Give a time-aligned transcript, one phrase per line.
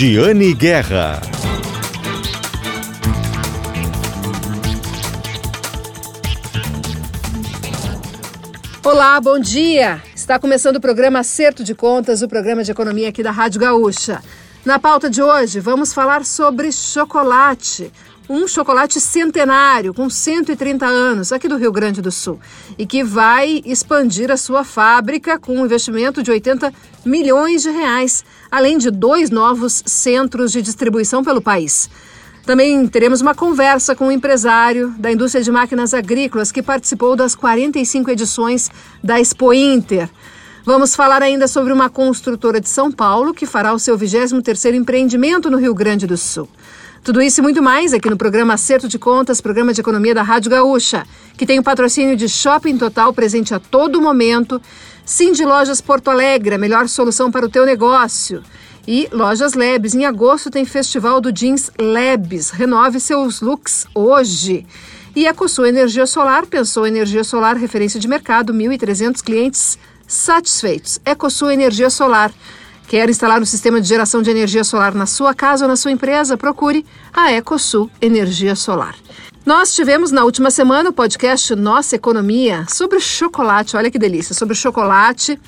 [0.00, 1.20] Giane Guerra.
[8.84, 10.00] Olá, bom dia!
[10.14, 14.22] Está começando o programa Acerto de Contas, o programa de economia aqui da Rádio Gaúcha.
[14.64, 17.92] Na pauta de hoje, vamos falar sobre chocolate.
[18.28, 22.38] Um chocolate centenário, com 130 anos, aqui do Rio Grande do Sul,
[22.76, 26.70] e que vai expandir a sua fábrica com um investimento de 80
[27.06, 31.88] milhões de reais, além de dois novos centros de distribuição pelo país.
[32.44, 37.34] Também teremos uma conversa com um empresário da indústria de máquinas agrícolas que participou das
[37.34, 38.70] 45 edições
[39.02, 40.08] da Expo Inter.
[40.66, 45.50] Vamos falar ainda sobre uma construtora de São Paulo que fará o seu 23º empreendimento
[45.50, 46.46] no Rio Grande do Sul.
[47.02, 50.22] Tudo isso e muito mais aqui no programa Acerto de Contas, programa de economia da
[50.22, 54.60] Rádio Gaúcha, que tem o patrocínio de Shopping Total presente a todo momento,
[55.34, 58.42] de Lojas Porto Alegre, a melhor solução para o teu negócio.
[58.86, 62.50] E Lojas Labs, em agosto tem Festival do Jeans Labs.
[62.50, 64.66] Renove seus looks hoje.
[65.16, 71.00] E a Cosul Energia Solar pensou energia solar, referência de mercado, 1.300 clientes satisfeitos.
[71.04, 72.32] EcoSul Energia Solar.
[72.88, 75.92] Quer instalar um sistema de geração de energia solar na sua casa ou na sua
[75.92, 76.38] empresa?
[76.38, 78.94] Procure a EcoSul Energia Solar.
[79.44, 83.76] Nós tivemos na última semana o podcast Nossa Economia sobre chocolate.
[83.76, 85.38] Olha que delícia, sobre chocolate.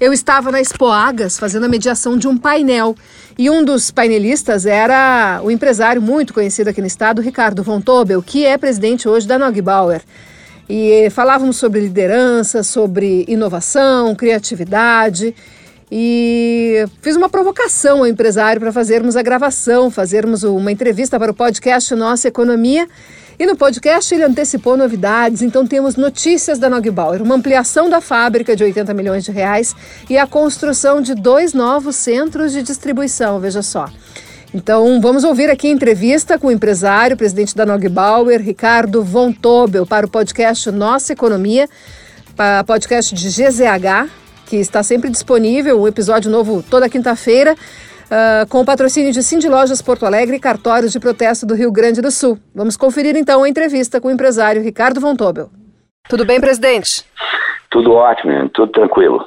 [0.00, 2.96] Eu estava na Expo Agas fazendo a mediação de um painel
[3.38, 8.20] e um dos painelistas era o empresário muito conhecido aqui no estado, Ricardo Von Tobel,
[8.20, 10.02] que é presidente hoje da Nogbauer.
[10.68, 15.36] E falávamos sobre liderança, sobre inovação, criatividade.
[15.90, 21.34] E fiz uma provocação ao empresário para fazermos a gravação, fazermos uma entrevista para o
[21.34, 22.86] podcast Nossa Economia.
[23.40, 28.54] E no podcast ele antecipou novidades, então temos notícias da Nogbauer, uma ampliação da fábrica
[28.54, 29.74] de 80 milhões de reais
[30.10, 33.88] e a construção de dois novos centros de distribuição, veja só.
[34.52, 39.86] Então, vamos ouvir aqui a entrevista com o empresário, presidente da Nogbauer, Ricardo Von Tobel,
[39.86, 41.66] para o podcast Nossa Economia,
[42.66, 44.10] podcast de GZH,
[44.50, 49.48] que está sempre disponível, um episódio novo toda quinta-feira, uh, com o patrocínio de Cindy
[49.48, 52.36] Lojas Porto Alegre e cartórios de protesto do Rio Grande do Sul.
[52.52, 55.48] Vamos conferir então a entrevista com o empresário Ricardo Von Tobel.
[56.08, 57.04] Tudo bem, presidente?
[57.70, 59.24] Tudo ótimo, tudo tranquilo.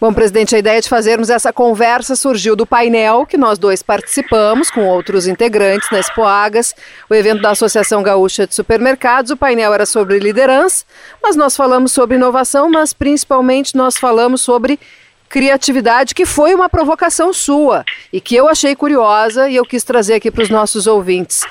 [0.00, 4.68] Bom, presidente, a ideia de fazermos essa conversa surgiu do painel que nós dois participamos
[4.68, 6.74] com outros integrantes na Expoagas,
[7.08, 9.30] o evento da Associação Gaúcha de Supermercados.
[9.30, 10.84] O painel era sobre liderança,
[11.22, 14.80] mas nós falamos sobre inovação, mas principalmente nós falamos sobre
[15.28, 20.14] criatividade, que foi uma provocação sua e que eu achei curiosa e eu quis trazer
[20.14, 21.44] aqui para os nossos ouvintes.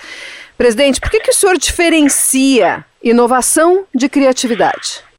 [0.57, 5.12] Presidente, por que, que o senhor diferencia inovação de criatividade?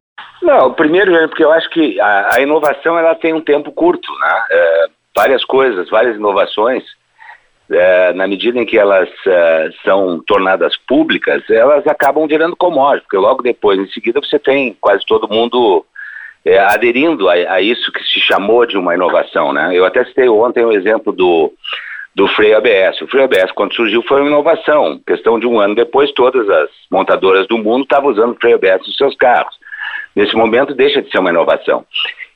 [0.44, 4.06] Não, primeiro, é porque eu acho que a, a, inovação ela tem um tempo curto,
[4.21, 4.44] né?
[4.50, 6.84] É, várias coisas, várias inovações,
[7.71, 13.16] é, na medida em que elas é, são tornadas públicas, elas acabam virando commodities, porque
[13.16, 15.82] logo depois, em seguida, você tem quase todo mundo
[16.44, 19.71] é, aderindo a, a, isso que se chamou de uma inovação, né?
[19.72, 21.55] Eu até citei ontem o exemplo do,
[22.15, 23.00] do freio ABS.
[23.00, 25.00] O freio ABS, quando surgiu, foi uma inovação.
[25.06, 28.97] Questão de um ano depois, todas as montadoras do mundo estavam usando freio ABS nos
[28.99, 29.63] seus carros
[30.14, 31.84] nesse momento deixa de ser uma inovação.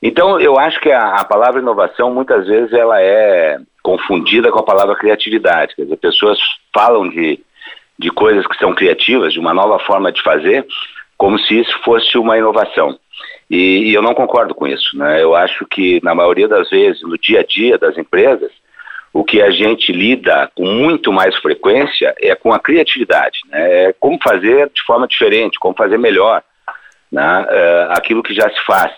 [0.02, 4.64] Então, eu acho que a, a, palavra inovação, muitas vezes, ela é confundida com a
[4.64, 5.74] palavra criatividade.
[5.74, 6.38] Quer dizer, pessoas
[6.72, 7.40] falam de,
[7.98, 10.64] de coisas que são criativas, de uma nova forma de fazer,
[11.16, 12.96] como se isso fosse uma inovação.
[13.50, 14.96] E, e eu não concordo com isso.
[14.96, 15.22] Né?
[15.22, 18.52] Eu acho que, na maioria das vezes, no dia a dia das empresas,
[19.12, 23.40] o que a gente lida com muito mais frequência é com a criatividade.
[23.48, 23.86] Né?
[23.86, 26.42] É como fazer de forma diferente, como fazer melhor
[27.10, 28.92] né, uh, aquilo que já se faz.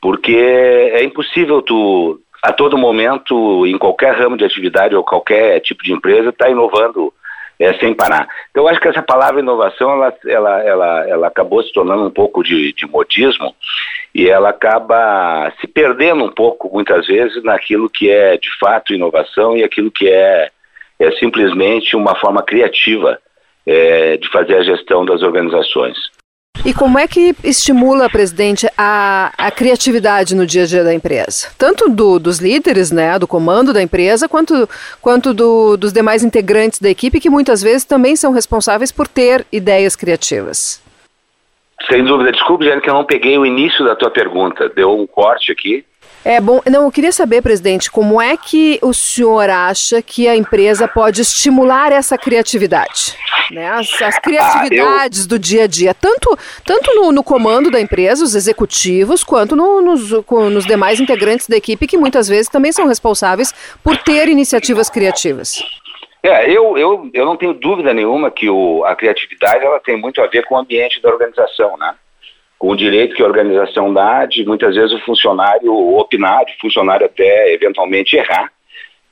[0.00, 5.84] Porque é impossível tu, a todo momento, em qualquer ramo de atividade ou qualquer tipo
[5.84, 7.12] de empresa, estar tá inovando
[7.60, 8.26] é, sem parar.
[8.50, 12.10] Então, eu acho que essa palavra inovação, ela, ela, ela, ela acabou se tornando um
[12.10, 13.54] pouco de, de modismo
[14.14, 19.54] e ela acaba se perdendo um pouco, muitas vezes, naquilo que é, de fato, inovação
[19.54, 20.50] e aquilo que é,
[20.98, 23.18] é simplesmente uma forma criativa
[23.66, 25.98] é, de fazer a gestão das organizações.
[26.64, 31.48] E como é que estimula, presidente, a, a criatividade no dia a dia da empresa?
[31.56, 34.68] Tanto do, dos líderes, né, do comando da empresa, quanto,
[35.00, 39.46] quanto do, dos demais integrantes da equipe, que muitas vezes também são responsáveis por ter
[39.50, 40.82] ideias criativas.
[41.90, 42.30] Sem dúvida.
[42.30, 44.68] Desculpe, Jane, que eu não peguei o início da tua pergunta.
[44.68, 45.84] Deu um corte aqui.
[46.24, 50.36] É bom, não, eu queria saber, presidente, como é que o senhor acha que a
[50.36, 53.16] empresa pode estimular essa criatividade?
[53.50, 53.66] Né?
[53.68, 55.28] As, as criatividades ah, eu...
[55.28, 59.80] do dia a dia, tanto, tanto no, no, comando da empresa, os executivos, quanto no,
[59.80, 64.90] nos, nos demais integrantes da equipe, que muitas vezes também são responsáveis por ter iniciativas
[64.90, 65.62] criativas.
[66.22, 70.20] É, eu, eu, eu não tenho dúvida nenhuma que o, a criatividade ela tem muito
[70.20, 71.94] a ver com o ambiente da organização, né?
[72.60, 77.06] Com o direito que a organização dá de muitas vezes o funcionário opinar, o funcionário
[77.06, 78.52] até eventualmente errar,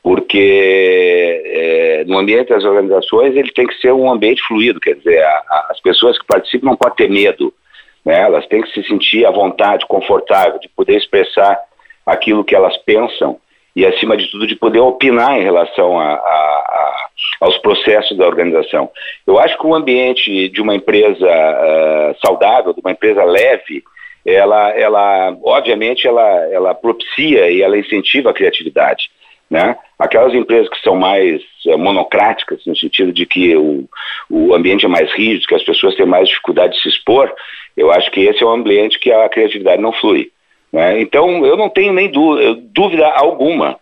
[0.03, 5.23] porque é, no ambiente das organizações ele tem que ser um ambiente fluido, quer dizer,
[5.23, 7.50] a, a, as pessoas que participam não podem ter medo,
[8.05, 8.21] né?
[8.21, 11.59] elas têm que se sentir à vontade, confortável, de poder expressar
[12.05, 13.39] aquilo que elas pensam
[13.75, 16.68] e, acima de tudo, de poder opinar em relação a, a,
[17.40, 18.90] aos processos da organização.
[19.26, 23.82] Eu acho que o ambiente de uma empresa uh, saudável, de uma empresa leve,
[24.26, 29.11] ela, ela obviamente, ela, ela propicia e ela incentiva a criatividade.
[29.50, 29.76] Né?
[29.99, 33.88] Aquelas empresas que são mais uh, monocráticas, no sentido de que o,
[34.29, 37.32] o ambiente é mais rígido, que as pessoas têm mais dificuldade de se expor,
[37.76, 40.31] eu acho que esse é um ambiente que a criatividade não flui.
[40.73, 41.00] Né?
[41.00, 43.79] Então, eu não tenho nem dúvida alguma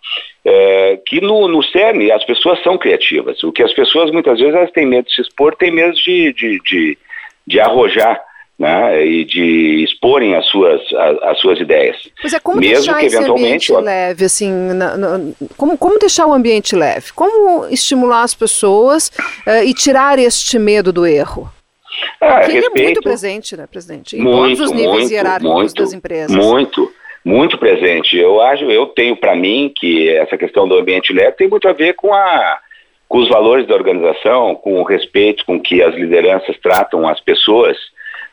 [0.46, 3.42] é, que no, no CERN as pessoas são criativas.
[3.42, 6.32] O que as pessoas muitas vezes elas têm medo de se expor, têm medo de,
[6.32, 6.98] de, de,
[7.44, 8.22] de arrojar
[8.56, 11.96] né, e de exporem as suas, as, as, suas ideias.
[12.20, 15.20] Pois é, como Mesmo deixar que eventualmente esse leve, assim, na, na,
[15.56, 17.12] como, como deixar o ambiente leve?
[17.12, 19.10] Como estimular as pessoas
[19.46, 21.50] uh, e tirar este medo do erro?
[22.20, 24.16] Ah, Porque respeito, ele é muito presente, né, presidente?
[24.16, 26.36] Em muito, todos os níveis muito, hierárquicos muito, das empresas.
[26.36, 27.05] Muito, muito
[27.58, 28.16] presente.
[28.16, 31.72] Eu acho, eu tenho para mim que essa questão do ambiente leve tem muito a
[31.72, 32.60] ver com a
[33.08, 37.76] com os valores da organização, com o respeito com que as lideranças tratam as pessoas,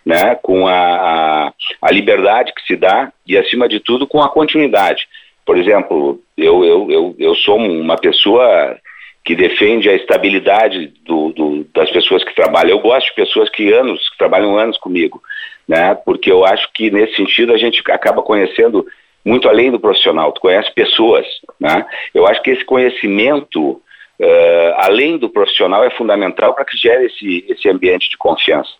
[0.03, 4.29] né, com a, a, a liberdade que se dá e, acima de tudo, com a
[4.29, 5.07] continuidade.
[5.45, 8.75] Por exemplo, eu, eu, eu, eu sou uma pessoa
[9.23, 12.71] que defende a estabilidade do, do, das pessoas que trabalham.
[12.71, 15.21] Eu gosto de pessoas que anos, que trabalham anos comigo,
[15.67, 15.95] né?
[15.95, 18.85] Porque eu acho que nesse sentido a gente acaba conhecendo
[19.25, 20.31] muito além do profissional.
[20.31, 21.25] Tu conhece pessoas,
[21.59, 21.85] né?
[22.13, 27.45] Eu acho que esse conhecimento uh, além do profissional é fundamental para que gere esse
[27.49, 28.71] esse ambiente de confiança,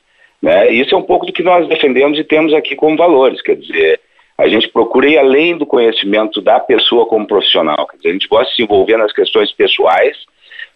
[0.42, 0.72] né?
[0.72, 3.56] E isso é um pouco do que nós defendemos e temos aqui como valores, quer
[3.56, 4.00] dizer
[4.38, 7.88] a gente procura ir além do conhecimento da pessoa como profissional.
[7.88, 10.18] Quer dizer, a gente gosta de se envolver nas questões pessoais,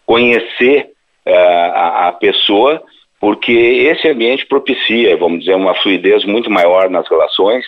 [0.06, 0.90] conhecer
[1.26, 2.82] uh, a, a, pessoa,
[3.20, 7.64] porque esse ambiente propicia, vamos dizer, uma fluidez muito maior nas relações,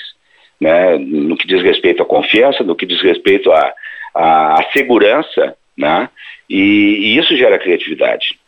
[0.60, 3.72] né, no que diz respeito à confiança, no que diz respeito à,
[4.14, 6.08] à, segurança, né,
[6.48, 8.38] e, e isso gera criatividade.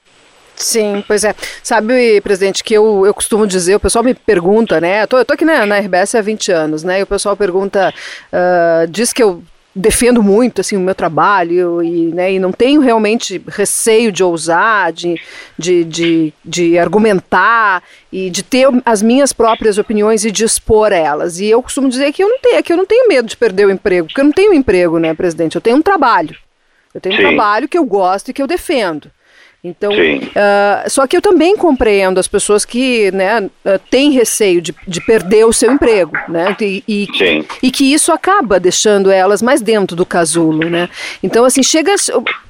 [0.55, 1.35] Sim, pois é.
[1.63, 5.03] Sabe, presidente, que eu, eu costumo dizer, o pessoal me pergunta, né?
[5.03, 7.01] Eu tô, eu tô aqui na, na RBS há 20 anos, né?
[7.01, 7.93] E o pessoal pergunta,
[8.33, 9.43] uh, diz que eu
[9.75, 14.93] defendo muito assim o meu trabalho e, né, e não tenho realmente receio de ousar,
[14.93, 15.21] de,
[15.59, 17.83] de, de, de, argumentar
[18.13, 21.41] e de ter as minhas próprias opiniões e de expor elas.
[21.41, 23.67] E eu costumo dizer que eu não tenho, que eu não tenho medo de perder
[23.67, 25.57] o emprego, porque eu não tenho um emprego, né, presidente?
[25.57, 26.37] Eu tenho um trabalho.
[26.95, 27.23] Eu tenho Sim.
[27.23, 29.11] um trabalho que eu gosto e que eu defendo.
[29.65, 34.75] Então, uh, só que eu também compreendo as pessoas que né, uh, têm receio de,
[34.89, 36.57] de perder o seu emprego, né?
[36.61, 37.07] E, e,
[37.63, 40.89] e, que isso acaba deixando elas mais dentro do casulo, né?
[41.23, 41.95] Então, assim, chega.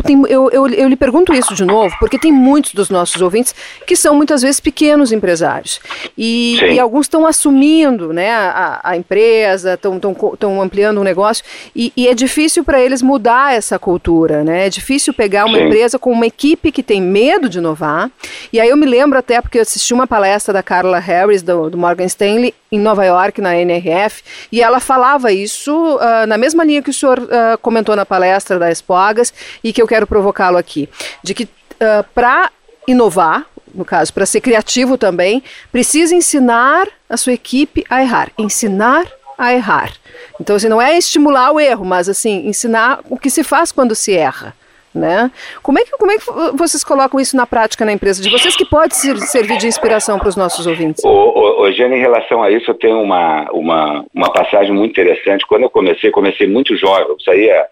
[0.02, 3.54] Tem, eu, eu, eu lhe pergunto isso de novo, porque tem muitos dos nossos ouvintes
[3.86, 5.80] que são muitas vezes pequenos empresários.
[6.16, 11.44] E, e alguns estão assumindo né, a, a empresa, estão ampliando o um negócio,
[11.76, 14.66] e, e, é difícil para eles mudar essa cultura, né?
[14.66, 15.66] É difícil pegar uma Sim.
[15.66, 18.10] empresa com uma equipe que tem medo de inovar.
[18.52, 21.68] E aí eu me lembro até porque eu assisti uma palestra da Carla Harris, do,
[21.68, 26.64] do Morgan Stanley, em Nova York, na NRF, e ela falava isso uh, na mesma
[26.64, 29.32] linha que o senhor uh, comentou na palestra da Espogas
[29.62, 30.88] e que eu quero provocá-lo aqui,
[31.22, 32.50] de que uh, para
[32.86, 33.44] inovar,
[33.74, 38.30] no caso, para ser criativo também, precisa ensinar a sua equipe a errar.
[38.38, 39.06] Ensinar
[39.38, 39.92] a errar.
[40.40, 43.94] Então, assim, não é estimular o erro, mas assim, ensinar o que se faz quando
[43.94, 44.54] se erra.
[44.94, 45.30] Né?
[45.62, 48.54] Como, é que, como é que vocês colocam isso na prática na empresa de vocês,
[48.54, 51.02] que pode ser, servir de inspiração para os nossos ouvintes?
[51.02, 55.46] Ô, em relação a isso, eu tenho uma, uma, uma passagem muito interessante.
[55.46, 57.66] Quando eu comecei, comecei muito jovem, eu saía,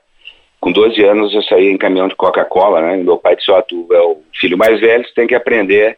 [0.60, 2.96] com 12 anos, eu saía em caminhão de Coca-Cola, né?
[2.96, 5.96] Meu pai disse, ó, tu é o filho mais velho, você tem que aprender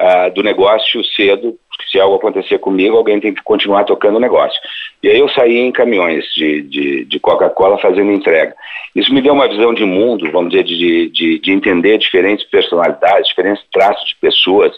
[0.00, 1.56] uh, do negócio cedo,
[1.90, 4.58] se algo acontecer comigo, alguém tem que continuar tocando o negócio.
[5.02, 8.54] E aí eu saí em caminhões de, de, de Coca-Cola fazendo entrega.
[8.94, 13.28] Isso me deu uma visão de mundo, vamos dizer, de, de, de entender diferentes personalidades,
[13.28, 14.72] diferentes traços de pessoas,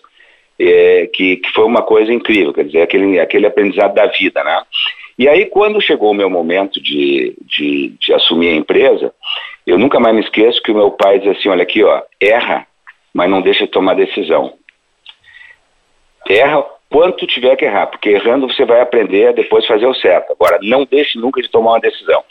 [0.59, 4.63] é, que, que foi uma coisa incrível, quer dizer, aquele, aquele aprendizado da vida, né?
[5.19, 9.13] E aí, quando chegou o meu momento de, de, de assumir a empresa,
[9.67, 12.67] eu nunca mais me esqueço que o meu pai dizia assim, olha aqui, ó, erra,
[13.15, 14.53] mas não deixa de tomar decisão.
[16.29, 20.33] Erra quanto tiver que errar, porque errando você vai aprender a depois fazer o certo.
[20.33, 22.25] Agora, não deixe nunca de tomar uma decisão.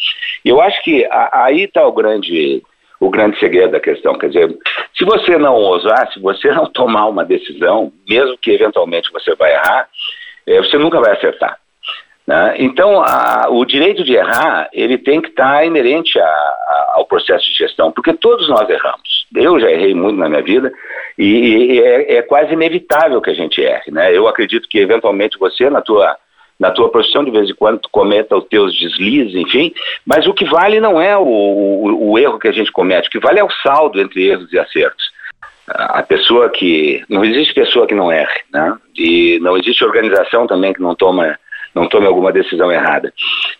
[0.44, 2.64] E eu acho que a, aí está o grande,
[3.00, 4.18] o grande segredo da questão.
[4.18, 4.58] Quer dizer,
[4.98, 9.54] se você não ousar, se você não tomar uma decisão, mesmo que eventualmente você vai
[9.54, 9.90] errar,
[10.48, 11.58] é, você nunca vai acertar.
[12.28, 12.56] Né?
[12.58, 17.06] Então, a, o direito de errar, ele tem que estar tá inerente a, a, ao
[17.06, 19.28] processo de gestão, porque todos nós erramos.
[19.36, 20.72] Eu já errei muito na minha vida
[21.18, 23.92] e, e é, é, quase inevitável que a gente erre.
[23.92, 24.16] Né?
[24.16, 26.18] Eu acredito que, eventualmente, você, na tua,
[26.60, 29.72] na tua profissão, de vez em quando, cometa os teus deslizes, enfim,
[30.04, 33.12] mas o que vale não é o, o, o erro que a gente comete, o
[33.12, 35.14] que vale é o saldo entre erros e acertos
[35.68, 38.78] a pessoa que não existe pessoa que não erre, né?
[38.96, 41.40] E não existe organização também que não toma
[41.76, 43.14] não tome alguma decisão errada.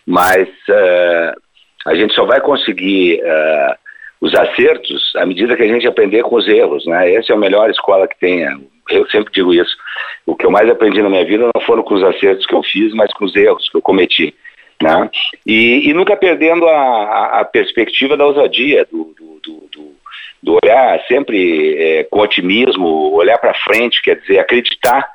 [0.06, 1.40] Mas uh,
[1.86, 3.74] a gente só vai conseguir uh,
[4.20, 7.12] os acertos à medida que a gente aprender com os erros, né?
[7.12, 8.42] Essa é a melhor escola que tem.
[8.90, 9.76] Eu sempre digo isso.
[10.24, 12.62] O que eu mais aprendi na minha vida não foram com os acertos que eu
[12.62, 14.34] fiz, mas com os erros que eu cometi.
[14.82, 15.10] Né?
[15.46, 19.94] E, e nunca perdendo a, a, perspectiva da ousadia, do, do, do,
[20.42, 25.08] do olhar sempre é, com otimismo, olhar para frente, quer dizer, acreditar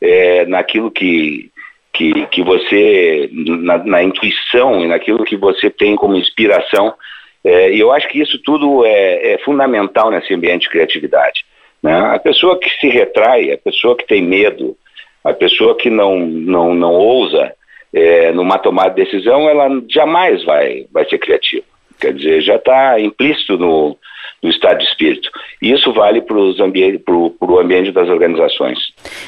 [0.00, 1.50] é, naquilo que,
[1.98, 6.94] que, que você, na, na, intuição e naquilo que você tem como inspiração.
[7.42, 11.44] É, e eu acho que isso tudo é, é fundamental nesse ambiente de criatividade.
[11.82, 11.92] Né?
[11.92, 14.76] A pessoa que se retrai, a pessoa que tem medo,
[15.24, 17.52] a pessoa que não, não, não ousa
[17.92, 21.64] é, numa tomada de decisão, ela jamais vai, vai ser criativa.
[22.00, 23.96] Quer dizer, já está implícito no,
[24.40, 25.28] no estado de espírito.
[25.60, 28.78] E isso vale para o ambiente das organizações.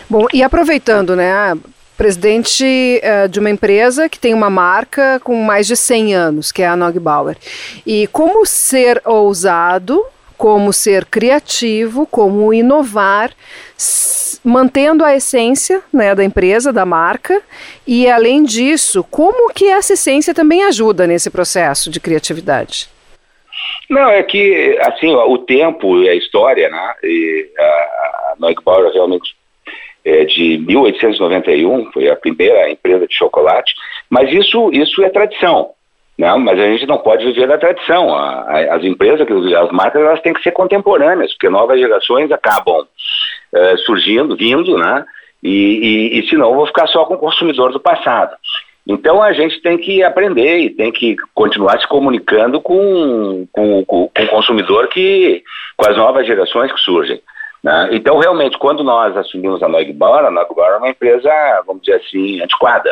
[0.09, 1.33] Bom, e aproveitando, né,
[2.01, 6.63] presidente uh, de uma empresa que tem uma marca com mais de 100 anos, que
[6.63, 7.37] é a Nogbauer.
[7.87, 10.03] E como ser ousado,
[10.35, 13.31] como ser criativo, como inovar,
[14.43, 17.43] mantendo a essência né, da empresa, da marca,
[17.87, 22.89] e além disso, como que essa essência também ajuda nesse processo de criatividade?
[23.91, 29.39] Não, é que, assim, o tempo e a história, né, e a, a Neugbauer realmente
[30.05, 33.75] é, de 1891, foi a primeira empresa de chocolate,
[34.09, 35.71] mas isso, isso é tradição.
[36.19, 36.45] Não, né?
[36.45, 38.15] mas a gente não pode viver da tradição.
[38.15, 42.87] As empresas, as marcas, elas têm que ser contemporâneas, porque novas gerações acabam
[43.55, 45.05] é, surgindo, vindo, né?
[45.43, 48.37] E, e, e senão vou ficar só com o consumidor do passado.
[48.87, 54.09] Então a gente tem que aprender e tem que continuar se comunicando com, com, com,
[54.09, 55.43] com o consumidor que,
[55.77, 57.21] com as novas gerações que surgem.
[57.63, 57.89] Né?
[57.93, 61.31] Então, realmente, quando nós assumimos a Nogbauer, a Nogbauer é uma empresa,
[61.67, 62.91] vamos dizer assim, antiquada.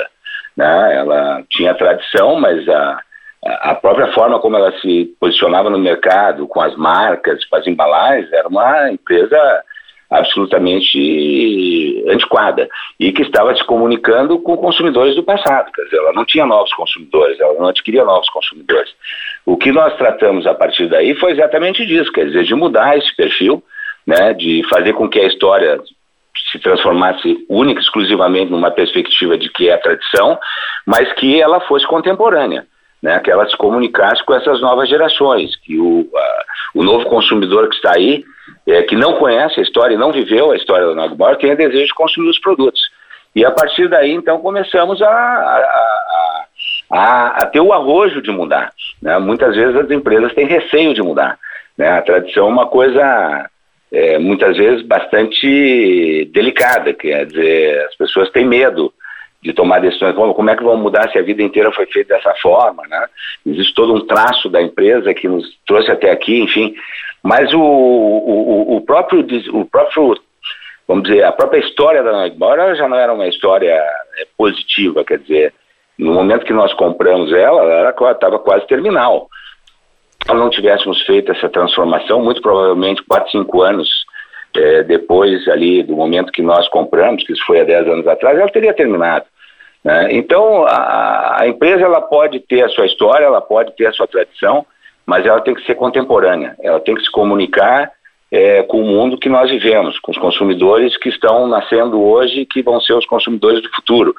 [0.56, 0.96] Né?
[0.96, 3.00] Ela tinha tradição, mas a,
[3.44, 8.32] a própria forma como ela se posicionava no mercado, com as marcas, com as embalagens,
[8.32, 9.64] era uma empresa
[10.10, 12.66] absolutamente antiquada
[12.98, 15.70] e que estava se comunicando com consumidores do passado.
[15.70, 18.90] Quer dizer, ela não tinha novos consumidores, ela não adquiria novos consumidores.
[19.44, 23.14] O que nós tratamos a partir daí foi exatamente disso, quer dizer, de mudar esse
[23.14, 23.62] perfil
[24.08, 25.78] né, de fazer com que a história
[26.50, 30.38] se transformasse única exclusivamente numa perspectiva de que é tradição,
[30.86, 32.64] mas que ela fosse contemporânea,
[33.02, 36.42] né, que ela se comunicasse com essas novas gerações, que o, a,
[36.76, 38.24] o novo consumidor que está aí,
[38.66, 41.88] é, que não conhece a história e não viveu a história da Nagmar, tenha desejo
[41.88, 42.80] de consumir os produtos.
[43.36, 46.44] E a partir daí, então, começamos a, a,
[46.90, 48.72] a, a ter o arrojo de mudar.
[49.02, 49.18] Né?
[49.18, 51.38] Muitas vezes as empresas têm receio de mudar.
[51.76, 51.90] Né?
[51.90, 53.50] A tradição é uma coisa
[53.92, 58.92] é, muitas vezes bastante delicada, quer dizer, as pessoas têm medo
[59.42, 62.14] de tomar decisões, como, como é que vão mudar se a vida inteira foi feita
[62.14, 63.07] dessa forma, né?
[63.47, 66.75] Existe todo um traço da empresa que nos trouxe até aqui, enfim,
[67.23, 70.16] mas o, o, o próprio, o próprio,
[70.87, 75.18] vamos dizer, a própria história da Noigbora já não era uma história é, positiva, quer
[75.18, 75.54] dizer,
[75.97, 79.28] no momento que nós compramos ela, ela estava quase terminal
[80.26, 83.88] nós não tivéssemos feito essa transformação, muito provavelmente 4, 5 anos
[84.56, 88.38] é, depois ali do momento que nós compramos, que isso foi há 10 anos atrás,
[88.38, 89.26] ela teria terminado.
[89.84, 90.08] Né?
[90.12, 94.06] Então, a, a, empresa ela pode ter a sua história, ela pode ter a sua
[94.06, 94.66] tradição,
[95.06, 97.90] mas ela tem que ser contemporânea, ela tem que se comunicar
[98.30, 102.46] é, com o mundo que nós vivemos, com os consumidores que estão nascendo hoje e
[102.46, 104.14] que vão ser os consumidores do futuro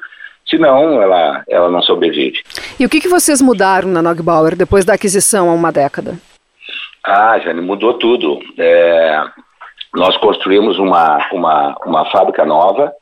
[0.50, 2.42] senão ela, ela não sobrevive.
[2.78, 6.18] E o que, que vocês mudaram na Nogbauer depois da aquisição há uma década?
[7.04, 8.40] Ah, Jane, mudou tudo.
[8.58, 9.22] É,
[9.94, 12.92] nós construímos uma, uma, uma fábrica nova.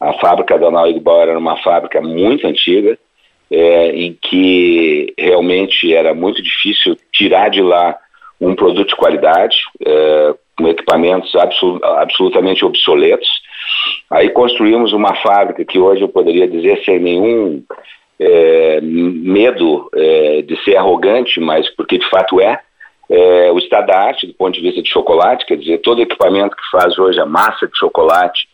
[0.00, 2.98] A fábrica da Nogbauer era uma fábrica muito antiga.
[3.52, 7.98] é, em que realmente era muito difícil tirar de lá
[8.40, 13.28] um produto de qualidade, é, com equipamentos absol absolutamente obsoletos.
[14.10, 17.62] Aí construímos uma fábrica que hoje eu poderia dizer sem nenhum
[18.20, 22.60] é, medo é, de ser arrogante, mas porque de fato é,
[23.10, 26.56] é, o estado da arte do ponto de vista de chocolate, quer dizer, todo equipamento
[26.56, 28.48] que faz hoje a massa de chocolate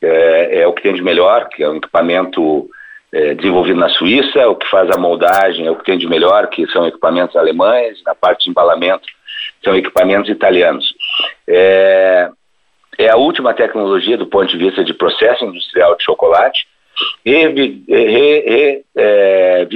[0.00, 2.68] é, é o que tem de melhor, que é um equipamento
[3.12, 6.48] é, desenvolvido na Suíça, o que faz a moldagem é o que tem de melhor,
[6.48, 9.06] que são equipamentos alemães, na parte de embalamento
[9.62, 10.92] são equipamentos italianos.
[11.46, 12.30] É,
[12.98, 16.66] é a última tecnologia do ponto de vista de processo industrial de chocolate.
[17.24, 17.34] E,
[18.94, 19.66] é,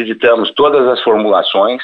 [0.54, 1.82] todas as formulações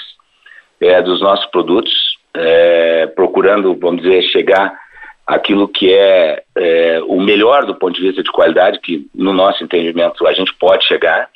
[0.80, 1.92] é, dos nossos produtos,
[2.34, 4.78] é, procurando, vamos dizer, chegar
[5.26, 9.62] aquilo que é, é, o melhor do ponto de vista de qualidade, que no nosso
[9.62, 11.28] entendimento a gente pode chegar,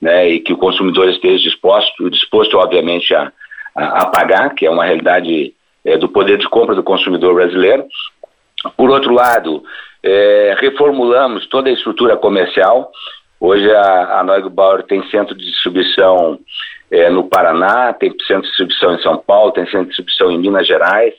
[0.00, 3.32] né, e que o consumidor esteja disposto, disposto obviamente a,
[3.74, 7.86] a, a pagar, que é uma realidade é, do poder de compra do consumidor brasileiro.
[8.76, 9.62] Por outro lado,
[10.02, 12.90] é, reformulamos toda a estrutura comercial.
[13.40, 16.38] Hoje a, a Neugebauer tem centro de distribuição
[16.90, 20.38] é, no Paraná, tem centro de distribuição em São Paulo, tem centro de distribuição em
[20.38, 21.14] Minas Gerais.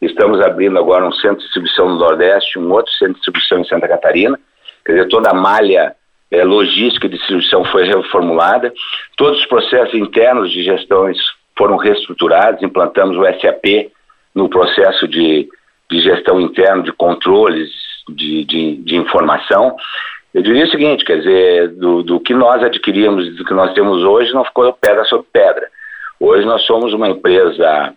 [0.00, 3.64] Estamos abrindo agora um centro de distribuição no Nordeste, um outro centro de distribuição em
[3.64, 4.38] Santa Catarina.
[4.84, 5.96] Quer dizer, toda a malha
[6.30, 8.72] é, logística de distribuição foi reformulada.
[9.16, 11.18] Todos os processos internos de gestões
[11.56, 12.62] foram reestruturados.
[12.62, 13.90] Implantamos o SAP
[14.34, 15.48] no processo de,
[15.90, 17.70] de gestão interna, de controles
[18.08, 19.76] de, de, de, informação.
[20.32, 24.02] Eu diria o seguinte, quer dizer, do, do que nós adquirimos, do que nós temos
[24.02, 25.68] hoje, não ficou pedra sobre pedra.
[26.20, 27.94] Hoje nós somos uma empresa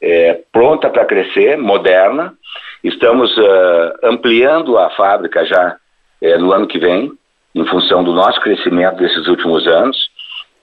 [0.00, 2.34] é, pronta para crescer, moderna.
[2.82, 5.76] Estamos uh, ampliando a fábrica já
[6.20, 7.12] é, no ano que vem,
[7.54, 9.96] em função do nosso crescimento desses últimos anos,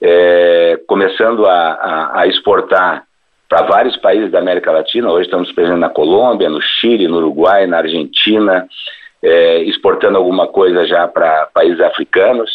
[0.01, 3.03] é, começando a, a, a exportar
[3.51, 5.11] para vários países da América Latina.
[5.11, 8.65] Hoje estamos presentes na Colômbia, no Chile, no Uruguai, na Argentina,
[9.21, 12.49] é, exportando alguma coisa já para países africanos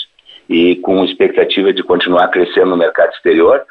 [0.49, 3.63] e com expectativa de continuar crescendo no mercado exterior.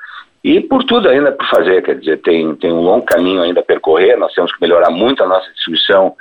[0.43, 3.65] E por tudo ainda por fazer, quer dizer, tem, tem um longo caminho ainda a
[3.65, 6.15] percorrer, nós temos que melhorar muito a nossa distribuição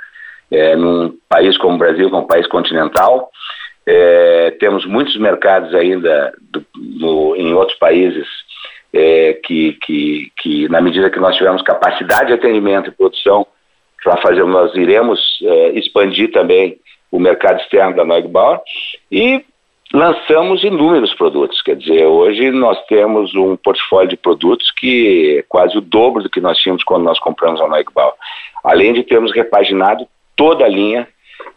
[0.49, 3.29] é, num país como o Brasil, que é um país continental.
[3.85, 6.33] É, temos muitos mercados ainda
[6.75, 8.25] do, em outros países
[8.95, 13.45] é, que, que, que, na medida que nós tivermos capacidade de atendimento e produção
[14.01, 16.77] para fazer, nós iremos é, expandir também
[17.11, 18.59] o mercado externo da Neugbauer
[19.11, 19.43] e
[19.93, 21.61] lançamos inúmeros produtos.
[21.61, 26.29] Quer dizer, hoje nós temos um portfólio de produtos que é quase o dobro do
[26.29, 28.13] que nós tínhamos quando nós compramos a Neugbauer.
[28.63, 31.07] Além de termos repaginado toda a linha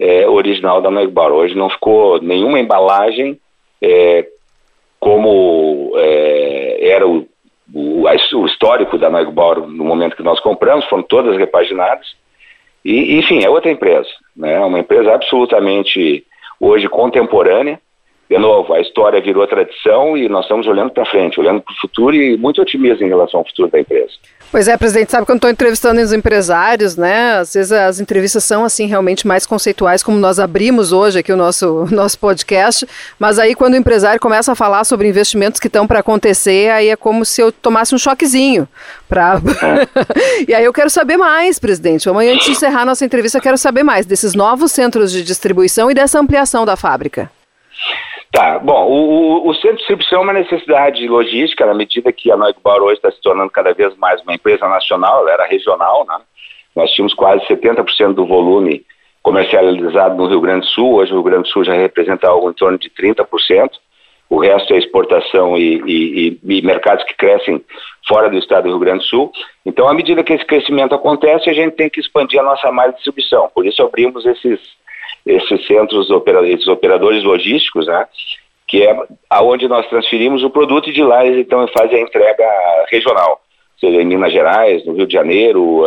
[0.01, 1.33] é, original da Neugbauer.
[1.33, 3.39] Hoje não ficou nenhuma embalagem
[3.81, 4.27] é,
[5.01, 7.27] como é, era o,
[7.73, 12.17] o, o, histórico da Neugbauer no momento que nós compramos, foram todas repaginadas.
[12.85, 14.59] E, enfim, é outra empresa, né?
[14.61, 16.25] uma empresa absolutamente
[16.61, 17.81] hoje contemporânea,
[18.29, 21.81] de novo, a história virou tradição e nós estamos olhando para frente, olhando para o
[21.81, 24.13] futuro e muito otimismo em relação ao futuro da empresa.
[24.51, 27.39] Pois é, presidente, sabe quando estou entrevistando os empresários, né?
[27.39, 31.37] Às vezes as entrevistas são assim realmente mais conceituais, como nós abrimos hoje aqui o
[31.37, 32.87] nosso, nosso podcast,
[33.19, 36.89] mas aí quando o empresário começa a falar sobre investimentos que estão para acontecer, aí
[36.89, 38.69] é como se eu tomasse um choquezinho.
[39.09, 39.41] Pra...
[40.47, 42.09] e aí eu quero saber mais, presidente.
[42.11, 45.95] Amanhã, antes de encerrar nossa entrevista, quero saber mais desses novos centros de distribuição e
[45.95, 47.31] dessa ampliação da fábrica.
[48.31, 52.37] Tá, bom, o, o, centro de distribuição é uma necessidade logística, na medida que a
[52.37, 56.19] Neugbauer hoje está se tornando cada vez mais uma empresa nacional, ela era regional, né?
[56.77, 58.85] Nós tínhamos quase 70% do volume
[59.23, 62.51] comercializado no Rio Grande do Sul, hoje o Rio Grande do Sul já representa algo
[62.51, 63.71] em torno de 30%,
[64.29, 67.65] o resto é exportação e, e, e, e mercados que crescem
[68.07, 69.33] fora do estado do Rio Grande do Sul.
[69.65, 72.91] Então, à medida que esse crescimento acontece, a gente tem que expandir a nossa malha
[72.91, 74.61] de distribuição, por isso abrimos esses
[75.29, 76.09] esses centros,
[76.47, 78.07] esses operadores logísticos, né,
[78.67, 78.97] que é
[79.29, 82.45] aonde nós transferimos o produto e de lá eles então fazem a entrega
[82.91, 83.41] regional,
[83.79, 85.87] seja em Minas Gerais, no Rio de Janeiro,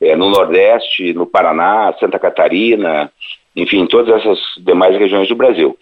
[0.00, 3.10] é, no Nordeste, no Paraná, Santa Catarina,
[3.54, 5.76] enfim, todas essas demais regiões do Brasil.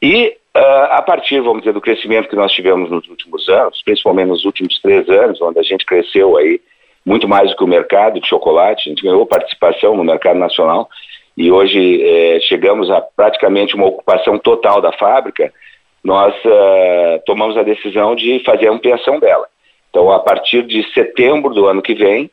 [0.00, 4.28] E uh, a partir, vamos dizer, do crescimento que nós tivemos nos últimos anos, principalmente
[4.28, 6.60] nos últimos três anos, onde a gente cresceu aí
[7.04, 10.88] muito mais do que o mercado de chocolate, a gente ganhou participação no mercado nacional,
[11.40, 15.50] e hoje é, chegamos a praticamente uma ocupação total da fábrica,
[16.04, 19.46] nós uh, tomamos a decisão de fazer a ampliação dela.
[19.88, 22.30] Então, a partir de setembro do ano que vem,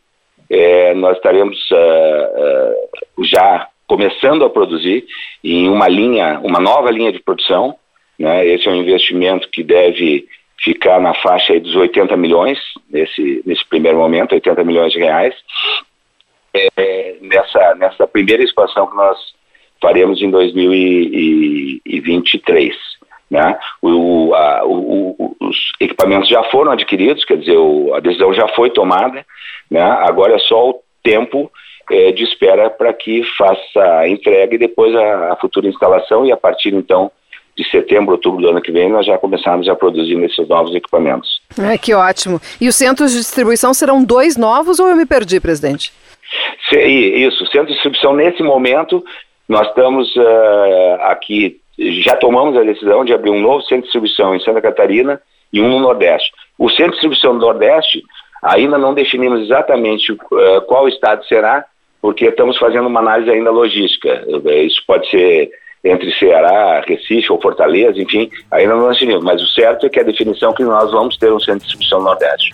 [0.49, 5.05] é, nós estaremos uh, uh, já começando a produzir
[5.41, 7.75] em uma linha, uma nova linha de produção.
[8.19, 8.45] Né?
[8.45, 10.25] Esse é um investimento que deve
[10.61, 15.33] ficar na faixa dos 80 milhões, nesse, nesse primeiro momento, 80 milhões de reais,
[16.75, 19.17] é, nessa, nessa primeira expansão que nós
[19.81, 22.75] faremos em 2023.
[23.29, 23.59] Né?
[23.81, 28.69] O, a, o, os equipamentos já foram adquiridos, quer dizer, o, a decisão já foi
[28.69, 29.25] tomada,
[29.69, 29.81] né?
[29.81, 31.51] agora é só o tempo
[31.89, 36.31] é, de espera para que faça a entrega e depois a, a, futura instalação e
[36.31, 37.11] a partir então
[37.57, 41.41] de setembro, outubro do ano que vem nós já começamos a produzir esses novos equipamentos.
[41.59, 42.39] É, que ótimo.
[42.61, 45.91] E os centros de distribuição serão dois novos ou eu me perdi, presidente?
[46.71, 49.03] Isso, centro de distribuição nesse momento
[49.47, 54.35] nós estamos uh, aqui, já tomamos a decisão de abrir um novo centro de distribuição
[54.35, 55.21] em Santa Catarina
[55.53, 56.31] e um no Nordeste.
[56.59, 58.03] O centro de distribuição do Nordeste
[58.43, 61.63] ainda não definimos exatamente uh, qual estado será,
[62.01, 64.23] porque estamos fazendo uma análise ainda logística.
[64.65, 65.49] Isso pode ser
[65.83, 69.23] entre Ceará, Recife ou Fortaleza, enfim, ainda não definimos.
[69.23, 71.65] Mas o certo é que a definição é que nós vamos ter um centro de
[71.65, 72.53] distribuição no Nordeste.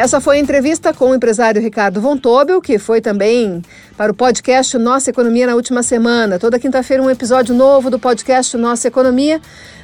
[0.00, 3.60] Essa foi a entrevista com o empresário Ricardo Von Tobel, que foi também
[3.98, 6.38] para o podcast Nossa Economia na última semana.
[6.38, 9.38] Toda quinta-feira um episódio novo do podcast Nossa Economia.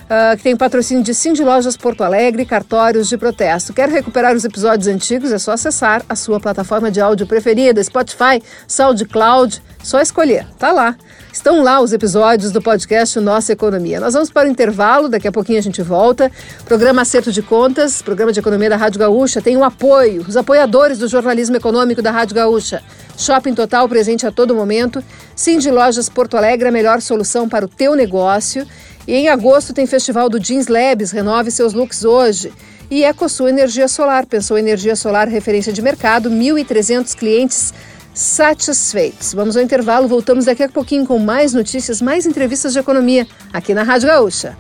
[0.04, 3.74] Uh, que tem patrocínio de Cindy Lojas Porto Alegre e cartórios de protesto.
[3.74, 5.32] Quer recuperar os episódios antigos?
[5.32, 10.96] É só acessar a sua plataforma de áudio preferida, Spotify, SoundCloud, só escolher, tá lá.
[11.32, 14.00] Estão lá os episódios do podcast Nossa Economia.
[14.00, 16.28] Nós vamos para o intervalo, daqui a pouquinho a gente volta.
[16.64, 20.36] Programa Acerto de Contas, programa de economia da Rádio Gaúcha, tem o um apoio, os
[20.36, 22.82] apoiadores do jornalismo econômico da Rádio Gaúcha.
[23.16, 25.04] Shopping Total presente a todo momento.
[25.36, 28.66] Cindy Lojas Porto Alegre, a melhor solução para o teu negócio.
[29.06, 32.52] E em agosto tem Festival do Jeans Labs, renove seus looks hoje.
[32.90, 37.72] E EcoSul Energia Solar, pensou energia solar referência de mercado, 1.300 clientes
[38.16, 39.34] satisfeitos.
[39.34, 43.74] Vamos ao intervalo, voltamos daqui a pouquinho com mais notícias, mais entrevistas de economia aqui
[43.74, 44.56] na Rádio Gaúcha.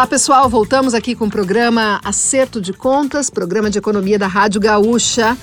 [0.00, 4.58] Olá pessoal, voltamos aqui com o programa Acerto de Contas, programa de economia da Rádio
[4.58, 5.36] Gaúcha,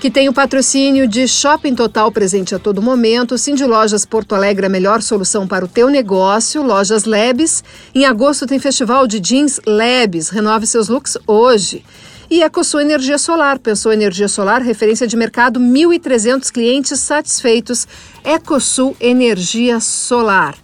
[0.00, 4.66] que tem o patrocínio de Shopping Total presente a todo momento, Cindy Lojas Porto Alegre,
[4.66, 7.64] a melhor solução para o teu negócio, Lojas Labs.
[7.94, 11.82] Em agosto tem festival de jeans Labs, renove seus looks hoje.
[12.30, 17.88] E EcoSul Energia Solar, pensou energia solar, referência de mercado, 1.300 clientes satisfeitos.
[18.22, 20.54] EcoSul Energia Solar.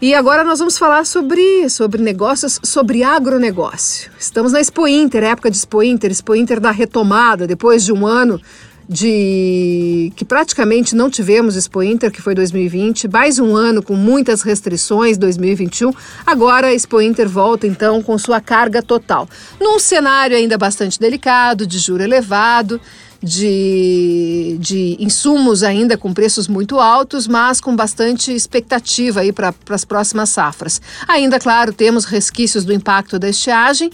[0.00, 4.12] E agora nós vamos falar sobre, sobre negócios, sobre agronegócio.
[4.16, 8.06] Estamos na Expo Inter, época de Expo Inter, Expo Inter da retomada, depois de um
[8.06, 8.40] ano
[8.88, 14.42] de que praticamente não tivemos Expo Inter, que foi 2020, mais um ano com muitas
[14.42, 15.92] restrições, 2021.
[16.24, 19.28] Agora a Expo Inter volta então com sua carga total.
[19.60, 22.80] Num cenário ainda bastante delicado, de juro elevado,
[23.22, 29.84] de, de insumos ainda com preços muito altos, mas com bastante expectativa aí para as
[29.84, 30.80] próximas safras.
[31.06, 33.90] Ainda, claro, temos resquícios do impacto da estiagem,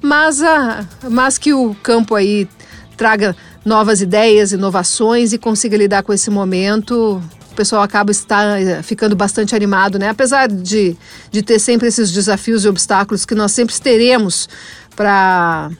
[0.00, 2.48] mas, a, mas que o campo aí
[2.96, 8.82] traga novas ideias, inovações e consiga lidar com esse momento, o pessoal acaba está, eh,
[8.82, 10.08] ficando bastante animado, né?
[10.08, 10.96] Apesar de,
[11.30, 14.48] de ter sempre esses desafios e obstáculos que nós sempre teremos
[14.96, 15.70] para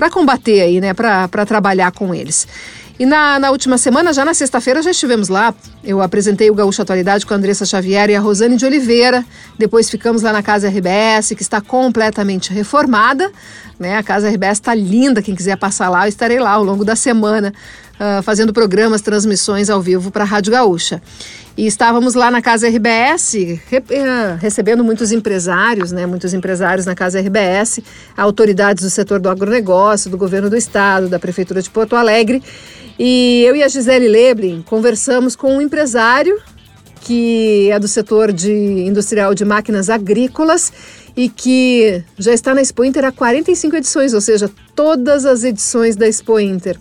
[0.00, 2.48] para combater aí, né, para trabalhar com eles.
[2.98, 5.54] E na, na última semana, já na sexta-feira, já estivemos lá.
[5.84, 9.22] Eu apresentei o Gaúcho Atualidade com a Andressa Xavier e a Rosane de Oliveira.
[9.58, 13.30] Depois ficamos lá na Casa RBS, que está completamente reformada.
[13.80, 13.96] Né?
[13.96, 15.22] A Casa RBS está linda.
[15.22, 17.50] Quem quiser passar lá, eu estarei lá ao longo da semana,
[17.94, 21.00] uh, fazendo programas, transmissões ao vivo para a Rádio Gaúcha.
[21.56, 23.32] E estávamos lá na Casa RBS,
[23.68, 27.80] re, eh, recebendo muitos empresários, né, muitos empresários na Casa RBS,
[28.16, 32.42] autoridades do setor do agronegócio, do governo do estado, da Prefeitura de Porto Alegre.
[32.98, 36.38] E eu e a Gisele Leblin conversamos com um empresário
[37.00, 40.72] que é do setor de industrial de máquinas agrícolas
[41.16, 45.96] e que já está na Expo Inter há 45 edições, ou seja, todas as edições
[45.96, 46.78] da Expo Inter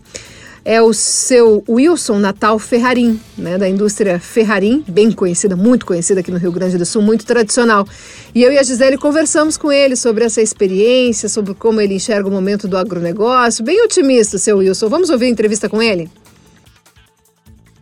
[0.65, 6.31] é o seu Wilson Natal Ferrarim, né, da indústria Ferrarim, bem conhecida, muito conhecida aqui
[6.31, 7.87] no Rio Grande do Sul, muito tradicional.
[8.35, 12.27] E eu e a Gisele conversamos com ele sobre essa experiência, sobre como ele enxerga
[12.27, 13.63] o momento do agronegócio.
[13.63, 14.89] Bem otimista, seu Wilson.
[14.89, 16.09] Vamos ouvir a entrevista com ele?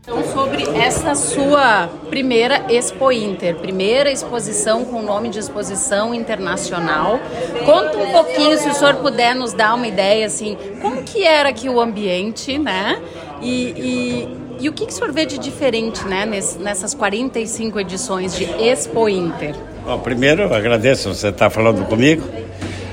[0.09, 7.19] Então, sobre essa sua primeira Expo Inter, primeira exposição com nome de exposição internacional,
[7.65, 11.49] conta um pouquinho, se o senhor puder nos dar uma ideia, assim, como que era
[11.49, 13.01] aqui o ambiente, né?
[13.41, 18.33] E, e, e o que, que o senhor vê de diferente, né, nessas 45 edições
[18.33, 19.55] de Expo Inter?
[19.85, 22.23] Bom, primeiro, eu agradeço você estar falando comigo.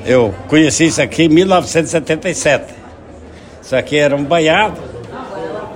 [0.05, 2.75] Eu conheci isso aqui em 1977.
[3.63, 4.94] Isso aqui era um banhado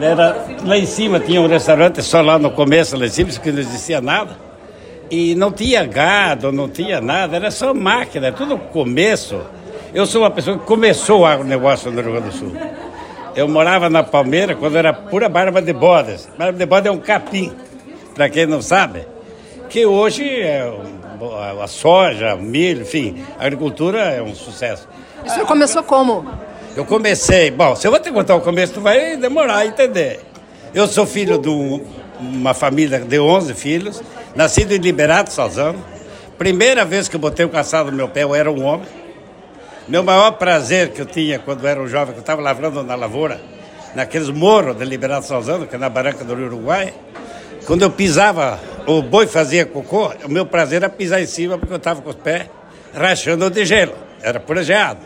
[0.01, 3.51] era, lá em cima tinha um restaurante, só lá no começo, lá em cima, que
[3.51, 4.37] não existia nada.
[5.11, 9.41] E não tinha gado, não tinha nada, era só máquina, tudo começo.
[9.95, 12.53] Eu sou uma pessoa que começou o agronegócio no Rio Grande do Sul.
[13.35, 16.29] Eu morava na Palmeira quando era pura barba de bodas.
[16.37, 17.53] Barba de bodas é um capim,
[18.15, 19.07] para quem não sabe,
[19.71, 20.71] que hoje é
[21.63, 24.87] a soja, o milho, enfim, a agricultura é um sucesso.
[25.25, 26.27] O senhor começou como?
[26.79, 30.21] Eu comecei, bom, se eu vou te contar o começo, tu vai demorar a entender.
[30.73, 31.49] Eu sou filho de
[32.21, 34.01] uma família de 11 filhos,
[34.37, 35.85] nascido em Liberato Salzano.
[36.39, 38.87] Primeira vez que eu botei o caçado no meu pé, eu era um homem.
[39.89, 42.81] Meu maior prazer que eu tinha quando eu era um jovem, que eu estava lavrando
[42.85, 43.41] na lavoura,
[43.97, 46.95] naqueles morros de Liberato Salzano, que é na barranca do Uruguai,
[47.67, 51.73] quando eu pisava, o boi fazia cocô, o meu prazer era pisar em cima, porque
[51.73, 52.47] eu estava com os pés
[52.95, 55.01] rachando de gelo, era pura geada.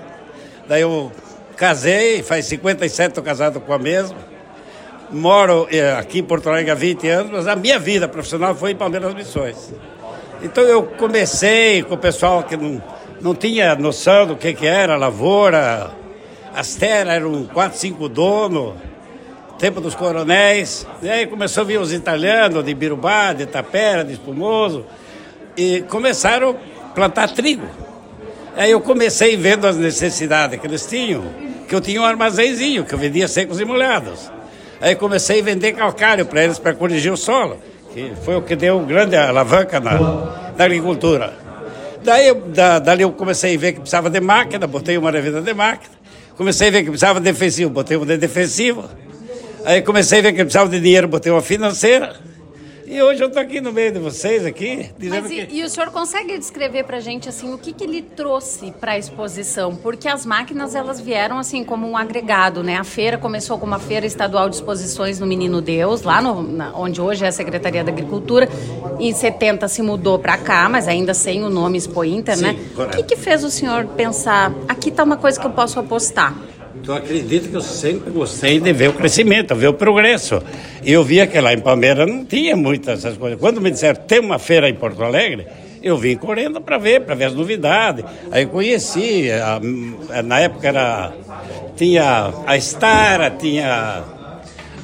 [0.69, 1.11] Daí eu
[1.57, 4.17] Casei, faz 57 estou casado com a mesma.
[5.11, 8.71] Moro eh, aqui em Porto Alegre há 20 anos, mas a minha vida profissional foi
[8.73, 9.73] em Palmeiras Missões.
[10.43, 12.83] Então eu comecei com o pessoal que não,
[13.21, 15.91] não tinha noção do que, que era lavoura.
[16.55, 18.75] As terras eram quatro, cinco donos,
[19.59, 20.87] tempo dos coronéis.
[21.03, 24.85] E aí começou a vir os italianos de Birubá, de Tapera, de Espumoso,
[25.57, 27.67] e começaram a plantar trigo.
[28.57, 31.25] Aí eu comecei vendo as necessidades que eles tinham,
[31.69, 34.31] que eu tinha um armazenzinho, que eu vendia secos e molhados.
[34.81, 37.57] Aí comecei a vender calcário para eles para corrigir o solo,
[37.95, 39.99] que foi o que deu grande alavanca na,
[40.57, 41.35] na agricultura.
[42.05, 45.55] Daí, da, dali eu comecei a ver que precisava de máquina, botei uma revenda de
[45.55, 45.95] máquina.
[46.37, 48.85] Comecei a ver que precisava de defensivo, botei uma de defensivo.
[49.65, 52.17] Aí comecei a ver que precisava de dinheiro, botei uma financeira.
[52.93, 55.57] E hoje eu estou aqui no meio de vocês aqui, dizendo Mas e, que...
[55.57, 58.93] e o senhor consegue descrever para a gente assim o que, que ele trouxe para
[58.93, 59.75] a exposição?
[59.75, 62.77] Porque as máquinas elas vieram assim como um agregado, né?
[62.77, 66.77] A feira começou como uma feira estadual de exposições no Menino Deus, lá no, na,
[66.77, 68.47] onde hoje é a Secretaria da Agricultura.
[69.01, 72.57] Em 70 se mudou para cá, mas ainda sem o nome Expo Inter, Sim, né?
[72.77, 72.99] Correto.
[72.99, 74.53] O que, que fez o senhor pensar?
[74.69, 76.37] Aqui está uma coisa que eu posso apostar.
[76.83, 80.43] Tu acredita que eu sempre gostei de ver o crescimento, ver o progresso.
[80.83, 83.39] E eu via que lá em Palmeiras não tinha muitas essas coisas.
[83.39, 85.47] Quando me disseram tem uma feira em Porto Alegre,
[85.83, 88.05] eu vim correndo para ver, para ver as novidades.
[88.31, 91.13] Aí conheci, a, na época era
[91.77, 94.03] tinha a Stara, tinha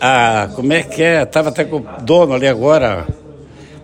[0.01, 3.07] a como é que é, tava até com o dono ali agora.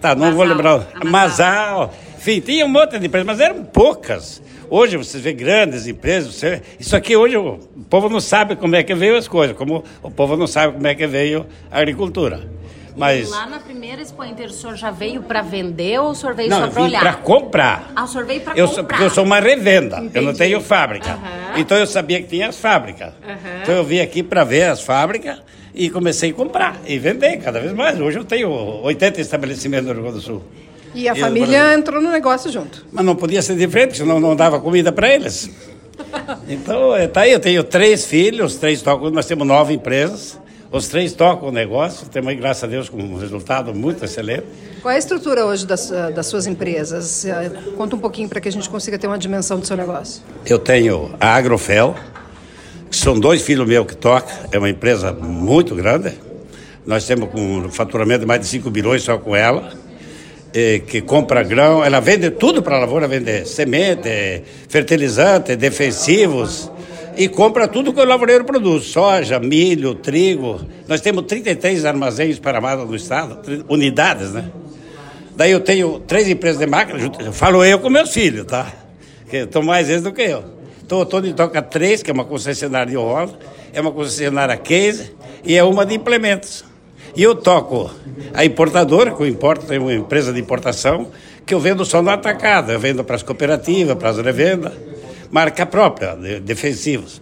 [0.00, 0.86] Tá, não vou lembrar.
[1.04, 1.92] Masal.
[2.24, 4.40] Enfim, tinha um monte de empresas, mas eram poucas.
[4.70, 6.62] Hoje você vê grandes empresas, você...
[6.80, 7.58] isso aqui hoje o
[7.90, 10.86] povo não sabe como é que veio as coisas, como o povo não sabe como
[10.86, 12.48] é que veio a agricultura.
[12.96, 13.28] Mas...
[13.28, 16.34] E lá na primeira Expo Inter, o senhor já veio para vender ou o senhor
[16.34, 17.00] veio não, só para olhar?
[17.00, 17.92] para comprar.
[17.94, 18.74] Ah, o senhor veio para comprar.
[18.74, 20.16] Sou, porque eu sou uma revenda, Entendi.
[20.16, 21.16] eu não tenho fábrica.
[21.16, 21.60] Uhum.
[21.60, 23.12] Então eu sabia que tinha as fábricas.
[23.22, 23.60] Uhum.
[23.60, 25.42] Então eu vim aqui para ver as fábricas
[25.74, 28.00] e comecei a comprar e vender cada vez mais.
[28.00, 30.42] Hoje eu tenho 80 estabelecimentos no Rio Grande do Sul.
[30.94, 32.86] E a família entrou no negócio junto.
[32.92, 35.50] Mas não podia ser diferente, senão não dava comida para eles.
[36.48, 40.38] Então, está aí, eu tenho três filhos, três tocam, nós temos nove empresas,
[40.70, 44.44] os três tocam o negócio, temos aí, graças a Deus, com um resultado muito excelente.
[44.82, 47.24] Qual é a estrutura hoje das, das suas empresas?
[47.24, 50.22] Eh, conta um pouquinho para que a gente consiga ter uma dimensão do seu negócio.
[50.44, 51.94] Eu tenho a Agrofel,
[52.90, 56.12] que são dois filhos meus que tocam, é uma empresa muito grande.
[56.84, 59.72] Nós temos um faturamento de mais de 5 bilhões só com ela
[60.86, 66.70] que compra grão, ela vende tudo para a lavoura, vende semente, fertilizante, defensivos
[67.16, 70.60] e compra tudo que o lavoureiro produz, soja, milho, trigo.
[70.86, 74.48] Nós temos 33 armazéns paramados no estado, unidades, né?
[75.36, 77.00] Daí eu tenho três empresas de máquina,
[77.32, 78.72] falo eu com meus filhos, tá?
[79.28, 80.44] Que estão mais eles do que eu.
[80.84, 83.36] Então o Tony toca três, que é uma concessionária de roda,
[83.72, 85.10] é uma concessionária case
[85.44, 86.64] e é uma de implementos.
[87.16, 87.90] E eu toco
[88.32, 91.08] a importadora, que eu importo, tem uma empresa de importação,
[91.46, 94.72] que eu vendo só no atacado, eu vendo para as cooperativas, para as revendas,
[95.30, 97.20] marca própria, de, defensivos.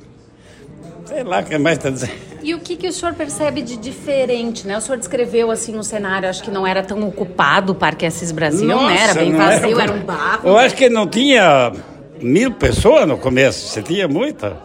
[1.05, 2.13] Sei lá o que mais está dizendo.
[2.43, 4.77] E o que, que o senhor percebe de diferente, né?
[4.77, 8.33] O senhor descreveu assim um cenário, acho que não era tão ocupado o Parque Assis
[8.33, 9.01] Brasil, Nossa, né?
[9.01, 10.49] Era bem vazio, era, era, um barro.
[10.49, 11.73] Eu acho que não tinha
[12.21, 14.57] mil pessoas no começo, você tinha muita.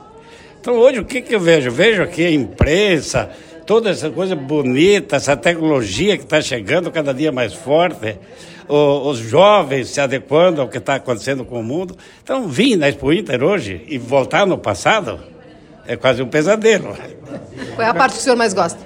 [0.59, 1.67] Então hoje o que, que eu vejo?
[1.67, 3.29] Eu vejo aqui a imprensa,
[3.67, 8.17] toda essa coisa bonita, essa tecnologia que está chegando cada dia mais forte,
[8.67, 11.95] o, os jovens se adequando ao que está acontecendo com o mundo.
[12.23, 15.19] Então, vir na Expo Inter hoje e voltar no passado
[15.85, 16.95] é quase um pesadelo.
[17.75, 18.79] Qual é a parte que o senhor mais gosta?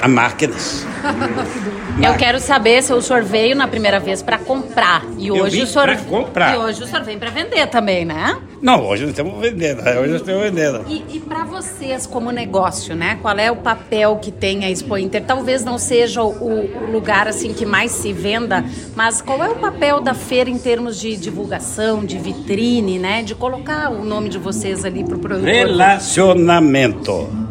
[0.00, 0.86] A máquinas.
[2.00, 5.66] Eu quero saber se o senhor veio na primeira vez para comprar e hoje o
[5.66, 6.54] senhor comprar.
[6.54, 8.38] e hoje o senhor vem para vender também, né?
[8.62, 9.98] Não, hoje não estamos vendendo, né?
[9.98, 10.84] hoje estamos vendendo.
[10.88, 13.18] E, e para vocês como negócio, né?
[13.20, 15.24] Qual é o papel que tem a Expo Inter?
[15.24, 19.56] Talvez não seja o, o lugar assim que mais se venda, mas qual é o
[19.56, 23.24] papel da feira em termos de divulgação, de vitrine, né?
[23.24, 25.48] De colocar o nome de vocês ali para o produtor.
[25.48, 27.47] Relacionamento.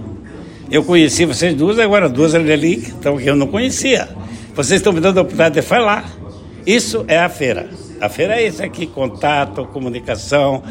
[0.69, 4.09] Eu conheci vocês duas, agora duas ali, então que eu não conhecia.
[4.53, 6.11] Vocês estão me dando a oportunidade de falar.
[6.65, 7.69] Isso é a feira.
[8.01, 10.61] A feira é isso aqui: contato, comunicação,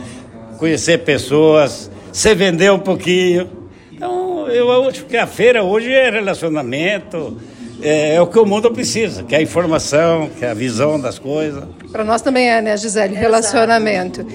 [0.58, 3.48] conhecer pessoas, se vender um pouquinho.
[3.90, 7.38] Então, eu acho que a feira hoje é relacionamento,
[7.82, 11.00] é, é, o que o mundo precisa, que é a informação, que é a visão
[11.00, 11.64] das coisas.
[11.90, 13.14] Para nós também é, né, Gisele?
[13.14, 14.26] Relacionamento.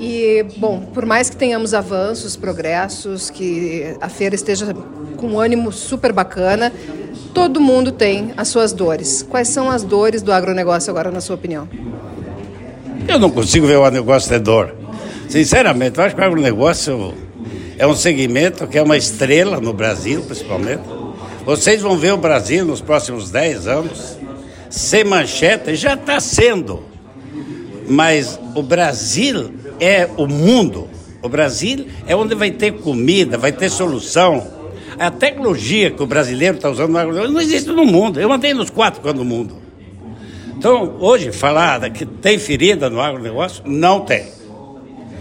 [0.00, 4.74] E, bom, por mais que tenhamos avanços, progressos, que a feira esteja
[5.18, 6.72] com um ânimo super bacana,
[7.34, 9.22] todo mundo tem as suas dores.
[9.22, 11.68] Quais são as dores do agronegócio agora, na sua opinião?
[13.06, 14.74] Eu não consigo ver o agronegócio de dor.
[15.28, 17.12] Sinceramente, eu acho que o agronegócio
[17.76, 20.82] é um segmento que é uma estrela no Brasil, principalmente.
[21.44, 24.16] Vocês vão ver o Brasil nos próximos 10 anos
[24.70, 26.84] sem manchete, já está sendo.
[27.86, 30.88] Mas o Brasil é o mundo.
[31.22, 34.60] O Brasil é onde vai ter comida, vai ter solução
[35.00, 38.20] a tecnologia que o brasileiro está usando no agronegócio não existe no mundo.
[38.20, 39.56] Eu mandei nos quatro cantos do mundo.
[40.56, 44.26] Então, hoje, falar que tem ferida no agronegócio, não tem.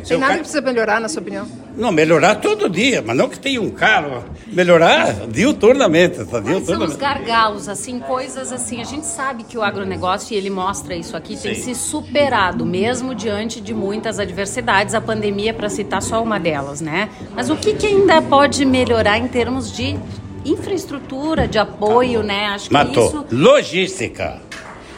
[0.05, 1.47] Tem nada que precisa melhorar, na sua opinião?
[1.75, 4.23] Não, melhorar todo dia, mas não que tenha um carro.
[4.47, 6.25] Melhorar diuturnamente.
[6.25, 6.41] Tá.
[6.41, 8.81] Quais são os gargalos, assim, coisas assim.
[8.81, 11.49] A gente sabe que o agronegócio, e ele mostra isso aqui, Sim.
[11.49, 14.93] tem se superado, mesmo diante de muitas adversidades.
[14.93, 17.09] A pandemia, para citar só uma delas, né?
[17.35, 19.97] Mas o que, que ainda pode melhorar em termos de
[20.45, 22.47] infraestrutura, de apoio, né?
[22.47, 23.09] Acho Matou.
[23.09, 23.25] que isso...
[23.31, 24.41] Logística.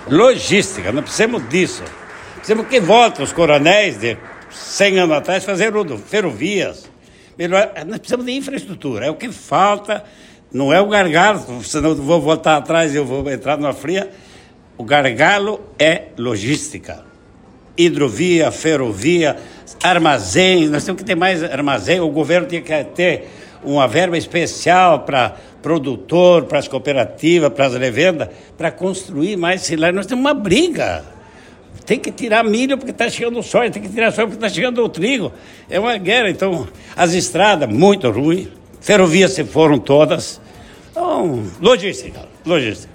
[0.10, 1.84] Logística, não precisamos disso.
[2.36, 4.18] Precisamos que voltem os coronéis de
[4.54, 6.90] 100 anos atrás, fazeram ferrovias.
[7.38, 9.06] Melhor, nós precisamos de infraestrutura.
[9.06, 10.04] É o que falta,
[10.54, 14.10] não é o gargalo, senão eu vou voltar atrás e eu vou entrar numa fria.
[14.78, 17.04] O gargalo é logística.
[17.78, 19.38] Hidrovia, ferrovia,
[19.82, 20.68] armazém.
[20.68, 22.00] Nós temos que ter mais armazém.
[22.00, 23.30] O governo tinha que ter
[23.64, 29.94] uma verba especial para produtor, para as cooperativas, para as revendas, para construir mais celular.
[29.94, 31.21] Nós temos uma briga.
[31.86, 34.50] Tem que tirar milho porque está chegando o soja, tem que tirar soja porque está
[34.50, 35.32] chegando o trigo.
[35.70, 36.30] É uma guerra.
[36.30, 38.48] Então, as estradas, muito ruins.
[38.80, 40.40] Ferrovias se foram todas.
[40.92, 42.92] Então, logística, logística.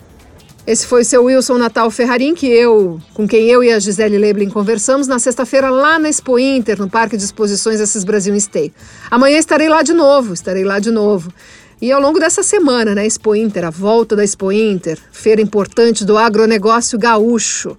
[0.67, 4.51] Esse foi seu Wilson Natal Ferrarim, que eu, com quem eu e a Gisele Leblin
[4.51, 8.73] conversamos na sexta-feira lá na Expo Inter, no Parque de Exposições Assis Brasil Stay.
[9.09, 11.33] Amanhã estarei lá de novo, estarei lá de novo.
[11.81, 16.05] E ao longo dessa semana, na Expo Inter, a volta da Expo Inter, feira importante
[16.05, 17.77] do agronegócio gaúcho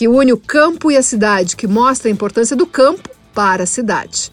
[0.00, 3.66] que une o campo e a cidade, que mostra a importância do campo para a
[3.66, 4.30] cidade.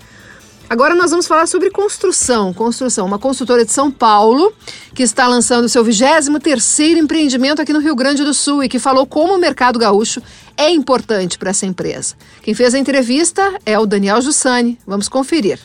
[0.70, 2.54] Agora nós vamos falar sobre construção.
[2.54, 4.54] Construção, uma construtora de São Paulo
[4.96, 9.06] que está lançando seu 23º empreendimento aqui no Rio Grande do Sul e que falou
[9.06, 10.22] como o mercado gaúcho
[10.56, 12.16] é importante para essa empresa.
[12.42, 14.80] Quem fez a entrevista é o Daniel Jussani.
[14.88, 15.60] Vamos conferir.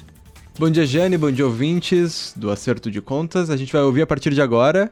[0.58, 1.16] Bom dia, Jane.
[1.16, 3.50] Bom dia, ouvintes do Acerto de Contas.
[3.50, 4.90] A gente vai ouvir a partir de agora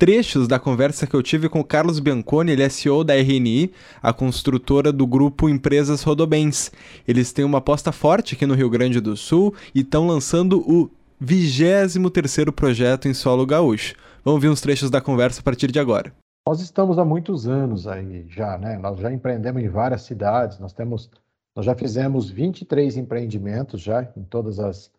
[0.00, 3.70] trechos da conversa que eu tive com o Carlos Bianconi, ele é CEO da RNI,
[4.02, 6.72] a construtora do grupo Empresas Rodobens.
[7.06, 10.90] Eles têm uma aposta forte aqui no Rio Grande do Sul e estão lançando o
[11.22, 13.94] 23º projeto em solo gaúcho.
[14.24, 16.14] Vamos ver uns trechos da conversa a partir de agora.
[16.48, 18.78] Nós estamos há muitos anos aí já, né?
[18.78, 21.10] Nós já empreendemos em várias cidades, nós temos
[21.54, 24.90] nós já fizemos 23 empreendimentos já em todas as,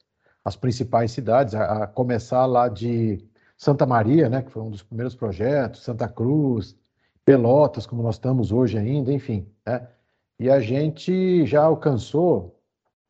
[0.46, 3.26] as principais cidades, a, a começar lá de
[3.62, 6.76] Santa Maria, né, que foi um dos primeiros projetos, Santa Cruz,
[7.24, 9.48] Pelotas, como nós estamos hoje ainda, enfim.
[9.64, 9.88] Né?
[10.40, 12.60] E a gente já alcançou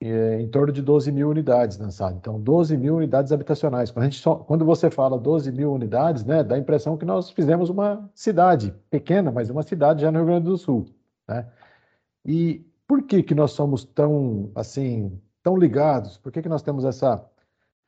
[0.02, 2.18] é, em torno de 12 mil unidades lançadas.
[2.18, 3.92] Então, 12 mil unidades habitacionais.
[3.92, 7.06] Quando, a gente só, quando você fala 12 mil unidades, né, dá a impressão que
[7.06, 10.86] nós fizemos uma cidade pequena, mas uma cidade já no Rio Grande do Sul.
[11.30, 11.50] Né?
[12.26, 16.18] E por que, que nós somos tão, assim, tão ligados?
[16.18, 17.26] Por que, que nós temos essa,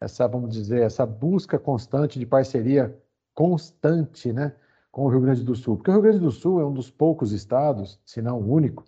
[0.03, 2.95] essa, vamos dizer, essa busca constante de parceria
[3.33, 4.53] constante né,
[4.91, 5.77] com o Rio Grande do Sul?
[5.77, 8.83] Porque o Rio Grande do Sul é um dos poucos estados, se não o único,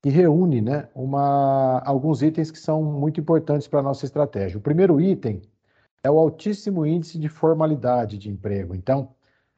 [0.00, 4.58] que reúne né, uma, alguns itens que são muito importantes para a nossa estratégia.
[4.58, 5.42] O primeiro item
[6.04, 8.74] é o altíssimo índice de formalidade de emprego.
[8.74, 9.14] Então,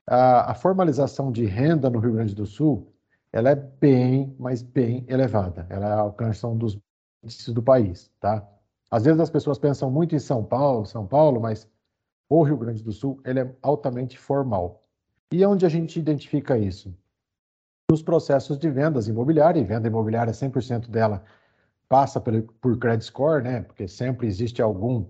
[0.07, 2.91] a, a formalização de renda no Rio Grande do Sul,
[3.33, 5.67] ela é bem, mas bem elevada.
[5.69, 6.79] Ela alcança um dos
[7.23, 8.47] índices do país, tá?
[8.95, 11.69] Às vezes as pessoas pensam muito em São Paulo, São Paulo, mas
[12.29, 14.85] o Rio Grande do Sul, ele é altamente formal.
[15.33, 16.95] E onde a gente identifica isso?
[17.91, 21.23] nos processos de vendas imobiliárias, e venda imobiliária 100% dela
[21.89, 23.61] passa por, por credit score, né?
[23.63, 25.07] Porque sempre existe algum,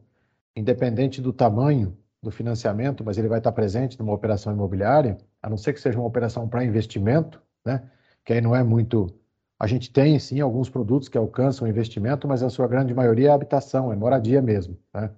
[0.56, 5.56] independente do tamanho do financiamento, mas ele vai estar presente numa operação imobiliária, a não
[5.56, 7.88] ser que seja uma operação para investimento, né?
[8.24, 9.06] Que aí não é muito.
[9.58, 13.32] A gente tem sim alguns produtos que alcançam investimento, mas a sua grande maioria é
[13.32, 15.10] habitação, é moradia mesmo, né?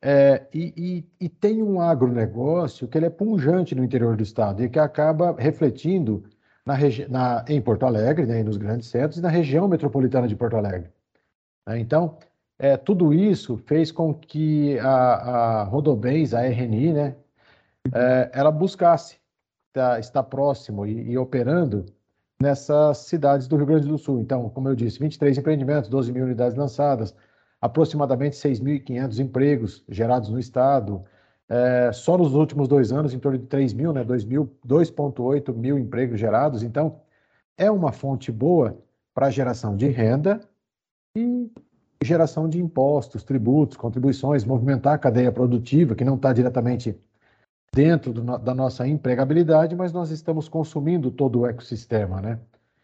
[0.00, 0.72] É, e,
[1.20, 4.78] e, e, tem um agronegócio que ele é punjante no interior do estado e que
[4.78, 6.22] acaba refletindo
[6.64, 6.76] na
[7.08, 10.90] na, em Porto Alegre, né, nos grandes centros, e na região metropolitana de Porto Alegre.
[11.66, 11.80] Né?
[11.80, 12.16] Então,
[12.58, 17.16] é, tudo isso fez com que a, a Rodobens, a RNI, né,
[17.92, 19.18] é, ela buscasse
[19.72, 21.86] tá, estar próximo e, e, operando
[22.40, 24.20] nessas cidades do Rio Grande do Sul.
[24.20, 27.14] Então, como eu disse, 23 empreendimentos, 12 mil unidades lançadas,
[27.60, 31.02] aproximadamente 6.500 empregos gerados no estado,
[31.48, 36.20] é, só nos últimos dois anos, em torno de 3 mil, né, 2,8 mil empregos
[36.20, 36.62] gerados.
[36.62, 37.00] Então,
[37.56, 38.78] é uma fonte boa
[39.12, 40.40] para geração de renda
[41.16, 41.50] e
[42.04, 46.96] geração de impostos, tributos, contribuições, movimentar a cadeia produtiva, que não está diretamente
[47.72, 52.38] dentro do, da nossa empregabilidade, mas nós estamos consumindo todo o ecossistema, né?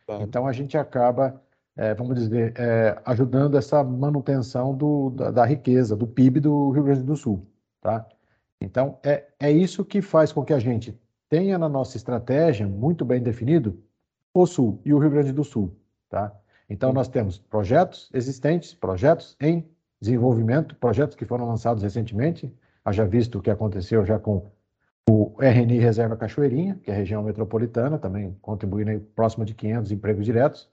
[0.06, 0.22] Claro.
[0.22, 1.40] Então, a gente acaba,
[1.76, 6.84] é, vamos dizer, é, ajudando essa manutenção do, da, da riqueza, do PIB do Rio
[6.84, 7.46] Grande do Sul,
[7.80, 8.06] tá?
[8.60, 13.04] Então, é, é isso que faz com que a gente tenha na nossa estratégia, muito
[13.04, 13.82] bem definido,
[14.32, 15.76] o Sul e o Rio Grande do Sul.
[16.08, 16.32] Tá?
[16.68, 19.68] Então, nós temos projetos existentes, projetos em
[20.00, 22.52] desenvolvimento, projetos que foram lançados recentemente,
[22.84, 24.46] haja visto o que aconteceu já com
[25.08, 30.24] o RNI Reserva Cachoeirinha, que é a região metropolitana, também contribuindo próximo de 500 empregos
[30.24, 30.68] diretos,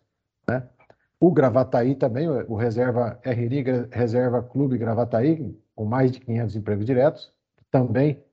[0.48, 0.64] né?
[1.20, 7.32] O Gravataí também, o Reserva RNI Reserva Clube Gravataí, com mais de 500 empregos diretos,
[7.70, 8.24] também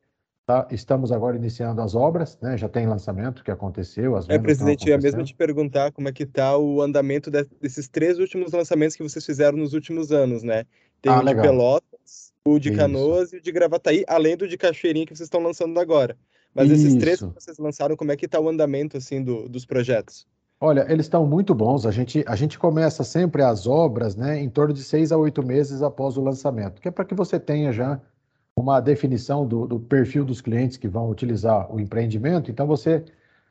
[0.47, 2.57] tá, estamos agora iniciando as obras, né?
[2.57, 4.17] Já tem lançamento que aconteceu.
[4.17, 7.45] As é, presidente, eu ia mesmo te perguntar como é que está o andamento de,
[7.61, 10.65] desses três últimos lançamentos que vocês fizeram nos últimos anos, né?
[11.03, 11.45] Tem ah, o de legal.
[11.45, 13.37] Pelotas, o de Canoas Isso.
[13.37, 16.17] e o de Gravataí, além do de Cachoeirinha que vocês estão lançando agora.
[16.55, 16.87] Mas Isso.
[16.87, 20.27] esses três que vocês lançaram, como é que está o andamento assim do, dos projetos?
[20.61, 21.87] Olha, eles estão muito bons.
[21.87, 25.45] A gente, a gente começa sempre as obras, né, em torno de seis a oito
[25.45, 28.01] meses após o lançamento, que é para que você tenha já
[28.57, 32.51] uma definição do, do, perfil dos clientes que vão utilizar o empreendimento.
[32.51, 33.05] Então, você,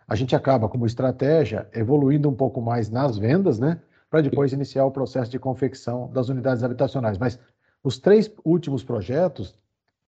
[0.06, 3.80] a gente acaba como estratégia evoluindo um pouco mais nas vendas, né?
[4.10, 7.18] Para depois iniciar o processo de confecção das unidades habitacionais.
[7.18, 7.39] Mas
[7.88, 9.57] os três últimos projetos,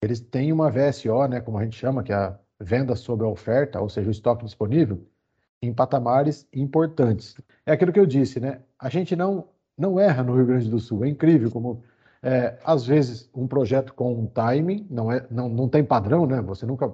[0.01, 1.39] eles têm uma VSO, né?
[1.39, 4.43] Como a gente chama, que é a venda sobre a oferta, ou seja, o estoque
[4.43, 5.05] disponível,
[5.61, 7.35] em patamares importantes.
[7.67, 8.61] É aquilo que eu disse, né?
[8.79, 9.47] A gente não,
[9.77, 11.05] não erra no Rio Grande do Sul.
[11.05, 11.83] É incrível como
[12.23, 16.41] é, às vezes, um projeto com um timing não, é, não, não tem padrão, né?
[16.41, 16.91] Você nunca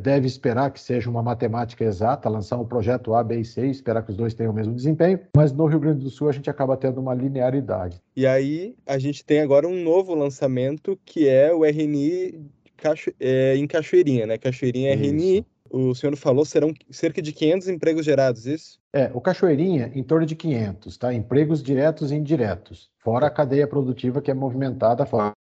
[0.00, 4.02] deve esperar que seja uma matemática exata, lançar um projeto A, B e C, esperar
[4.02, 6.48] que os dois tenham o mesmo desempenho, mas no Rio Grande do Sul a gente
[6.48, 8.00] acaba tendo uma linearidade.
[8.14, 12.40] E aí a gente tem agora um novo lançamento que é o RNI
[12.76, 14.38] Cacho, é, em Cachoeirinha, né?
[14.38, 18.80] Cachoeirinha RNI o senhor falou, serão cerca de 500 empregos gerados, isso?
[18.92, 21.14] É, o Cachoeirinha, em torno de 500, tá?
[21.14, 25.32] Empregos diretos e indiretos, fora a cadeia produtiva que é movimentada fora.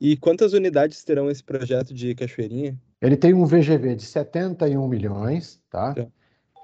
[0.00, 2.76] E quantas unidades terão esse projeto de Cachoeirinha?
[3.00, 5.94] Ele tem um VGV de 71 milhões, tá?
[5.96, 6.06] É.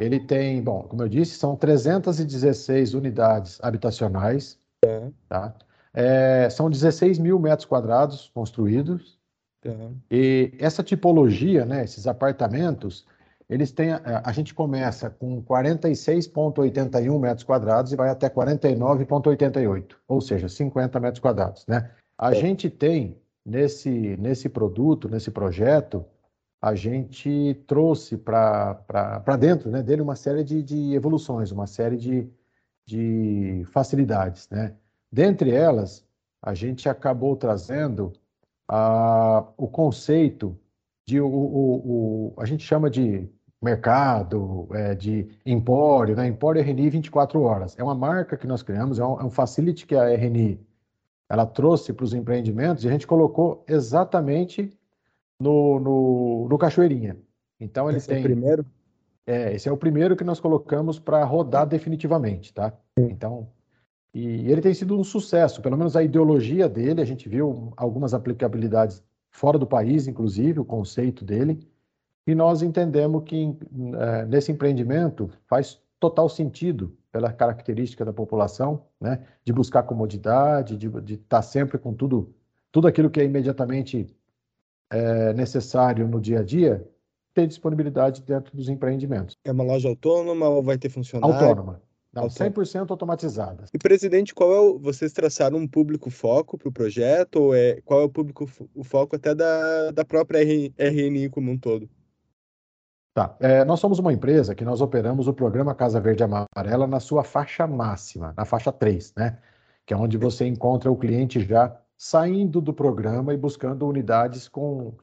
[0.01, 5.09] Ele tem, bom, como eu disse, são 316 unidades habitacionais, é.
[5.28, 5.55] tá?
[5.95, 9.18] É, são 16 mil metros quadrados construídos,
[9.64, 9.97] Uhum.
[10.11, 13.07] E essa tipologia, né, esses apartamentos,
[13.49, 13.93] eles têm.
[13.93, 20.99] A, a gente começa com 46,81 metros quadrados e vai até 49,88, ou seja, 50
[20.99, 21.66] metros quadrados.
[21.66, 21.91] Né?
[22.18, 26.05] A gente tem nesse, nesse produto, nesse projeto,
[26.61, 32.28] a gente trouxe para dentro né, dele uma série de, de evoluções, uma série de,
[32.86, 34.49] de facilidades.
[34.49, 34.74] Né?
[35.11, 36.07] Dentre elas,
[36.40, 38.12] a gente acabou trazendo
[38.68, 40.57] ah, o conceito
[41.07, 43.28] de o, o, o, a gente chama de
[43.61, 46.26] mercado, é, de empório, né?
[46.26, 47.78] Empório RNI 24 horas.
[47.78, 50.61] É uma marca que nós criamos, é um, é um facility que a RNI
[51.33, 54.70] ela trouxe para os empreendimentos e a gente colocou exatamente
[55.41, 57.16] no, no, no Cachoeirinha.
[57.59, 58.18] Então ele esse tem.
[58.18, 58.66] É o primeiro?
[59.26, 62.70] É, esse é o primeiro que nós colocamos para rodar definitivamente, tá?
[62.99, 63.49] Então,
[64.12, 68.12] e ele tem sido um sucesso, pelo menos a ideologia dele, a gente viu algumas
[68.12, 71.66] aplicabilidades fora do país, inclusive, o conceito dele,
[72.26, 73.57] e nós entendemos que
[73.99, 80.88] é, nesse empreendimento faz total sentido pela característica da população, né, de buscar comodidade, de,
[80.88, 82.34] estar tá sempre com tudo,
[82.72, 84.12] tudo aquilo que é imediatamente
[84.90, 86.84] é, necessário no dia a dia,
[87.32, 89.36] ter disponibilidade dentro dos empreendimentos.
[89.44, 91.36] É uma loja autônoma ou vai ter funcionário?
[91.36, 91.80] Autônoma.
[92.12, 93.70] Não, 100% automatizadas.
[93.72, 97.80] E presidente, qual é o, vocês traçaram um público foco para o projeto ou é
[97.84, 101.88] qual é o público o foco até da, da própria RNI como um todo?
[103.15, 103.37] Tá.
[103.41, 107.23] É, nós somos uma empresa que nós operamos o programa Casa Verde Amarela na sua
[107.23, 109.39] faixa máxima, na faixa 3, né?
[109.85, 114.95] Que é onde você encontra o cliente já saindo do programa e buscando unidades com,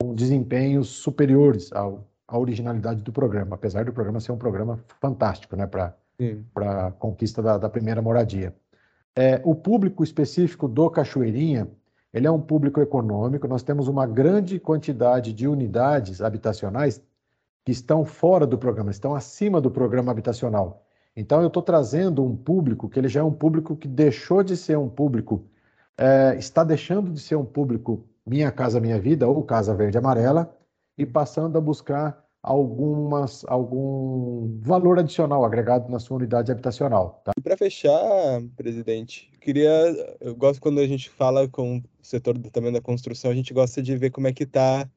[0.00, 5.54] com desempenhos superiores ao, à originalidade do programa, apesar do programa ser um programa fantástico,
[5.54, 5.64] né?
[5.66, 5.94] Para
[6.86, 8.52] a conquista da, da, primeira moradia.
[9.14, 11.68] É, o público específico do Cachoeirinha,
[12.12, 17.00] ele é um público econômico, nós temos uma grande quantidade de unidades habitacionais
[17.64, 20.84] que estão fora do programa, estão acima do programa habitacional.
[21.14, 24.56] Então, eu estou trazendo um público que ele já é um público que deixou de
[24.56, 25.44] ser um público,
[25.96, 30.56] é, está deixando de ser um público Minha Casa Minha Vida ou Casa Verde Amarela
[30.96, 37.22] e passando a buscar algumas, algum valor adicional agregado na sua unidade habitacional.
[37.24, 37.32] Tá?
[37.42, 39.70] Para fechar, presidente, queria,
[40.20, 43.80] eu gosto quando a gente fala com o setor também da construção, a gente gosta
[43.82, 44.88] de ver como é que está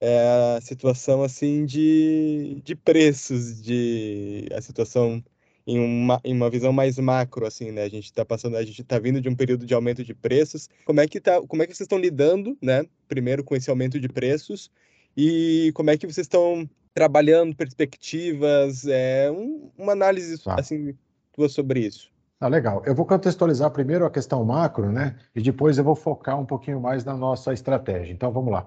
[0.00, 5.22] é a situação assim de, de preços, de a situação
[5.66, 7.82] em uma, em uma visão mais macro assim, né?
[7.82, 10.68] A gente está passando, a gente está vindo de um período de aumento de preços.
[10.84, 12.84] Como é que tá, como é que vocês estão lidando, né?
[13.06, 14.70] Primeiro com esse aumento de preços
[15.16, 20.56] e como é que vocês estão trabalhando perspectivas, é um, uma análise tá.
[20.58, 20.96] assim
[21.32, 22.10] tua sobre isso.
[22.40, 22.82] Ah, legal.
[22.86, 25.16] Eu vou contextualizar primeiro a questão macro, né?
[25.34, 28.12] E depois eu vou focar um pouquinho mais na nossa estratégia.
[28.12, 28.66] Então, vamos lá.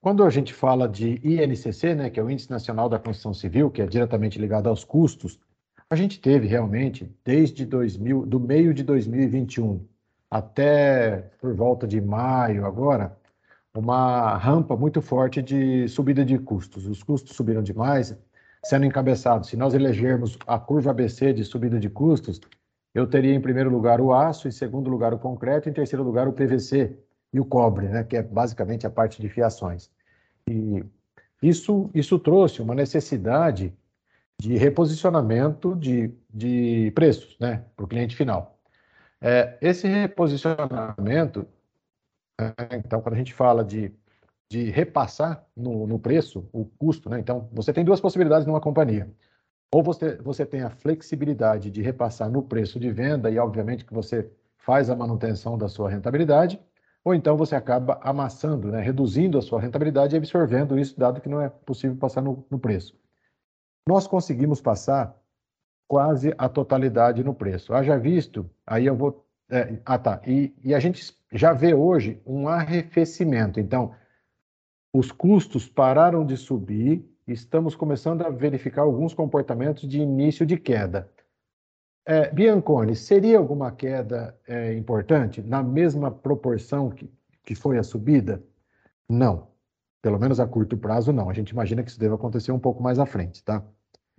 [0.00, 3.70] Quando a gente fala de INCC, né, que é o Índice Nacional da Construção Civil,
[3.70, 5.40] que é diretamente ligado aos custos,
[5.90, 9.84] a gente teve realmente, desde 2000, do meio de 2021
[10.30, 13.16] até por volta de maio agora,
[13.74, 16.86] uma rampa muito forte de subida de custos.
[16.86, 18.16] Os custos subiram demais,
[18.64, 19.48] sendo encabeçados.
[19.48, 22.40] Se nós elegermos a curva ABC de subida de custos,
[22.94, 26.28] eu teria em primeiro lugar o aço, em segundo lugar o concreto, em terceiro lugar
[26.28, 26.96] o PVC,
[27.32, 29.90] e o cobre, né, que é basicamente a parte de fiações.
[30.48, 30.84] E
[31.42, 33.74] isso, isso trouxe uma necessidade
[34.40, 38.58] de reposicionamento de, de preços né, para o cliente final.
[39.20, 41.46] É, esse reposicionamento,
[42.40, 43.92] é, então, quando a gente fala de,
[44.48, 49.10] de repassar no, no preço o custo, né, então, você tem duas possibilidades numa companhia.
[49.72, 53.92] Ou você, você tem a flexibilidade de repassar no preço de venda, e obviamente que
[53.92, 56.60] você faz a manutenção da sua rentabilidade,
[57.08, 61.28] ou então você acaba amassando, né, reduzindo a sua rentabilidade e absorvendo isso, dado que
[61.28, 62.94] não é possível passar no, no preço.
[63.88, 65.16] Nós conseguimos passar
[65.88, 67.72] quase a totalidade no preço.
[67.72, 69.26] Haja visto, aí eu vou.
[69.50, 70.20] É, ah, tá.
[70.26, 73.58] E, e a gente já vê hoje um arrefecimento.
[73.58, 73.94] Então,
[74.92, 81.10] os custos pararam de subir, estamos começando a verificar alguns comportamentos de início de queda.
[82.10, 87.12] É, Bianconi, seria alguma queda é, importante na mesma proporção que,
[87.44, 88.42] que foi a subida?
[89.06, 89.48] Não.
[90.00, 91.28] Pelo menos a curto prazo, não.
[91.28, 93.62] A gente imagina que isso deva acontecer um pouco mais à frente, tá?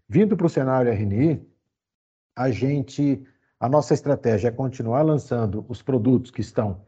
[0.08, 1.44] Vindo para o cenário RNI,
[2.36, 3.26] a gente,
[3.60, 6.82] a nossa estratégia é continuar lançando os produtos que estão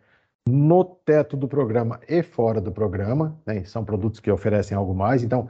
[0.47, 3.64] no teto do programa e fora do programa, né?
[3.64, 5.24] são produtos que oferecem algo mais.
[5.24, 5.47] Então,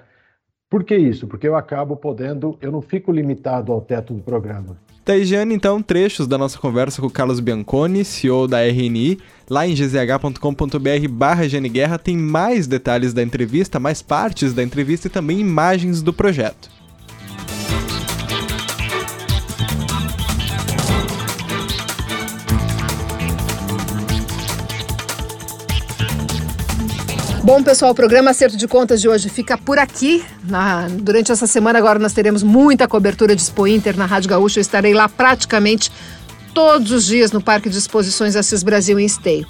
[0.71, 1.27] por que isso?
[1.27, 4.77] Porque eu acabo podendo, eu não fico limitado ao teto do programa.
[5.03, 9.19] Taigiane, então, trechos da nossa conversa com o Carlos Bianconi, CEO da RNI.
[9.49, 15.09] Lá em gzh.com.br barra Guerra tem mais detalhes da entrevista, mais partes da entrevista e
[15.09, 16.69] também imagens do projeto.
[27.43, 30.23] Bom, pessoal, o programa Acerto de Contas de hoje fica por aqui.
[30.43, 34.59] Na, durante essa semana agora nós teremos muita cobertura de Expo Inter na Rádio Gaúcha.
[34.59, 35.91] Eu estarei lá praticamente
[36.53, 39.47] todos os dias no Parque de Exposições Assis Brasil em Esteio.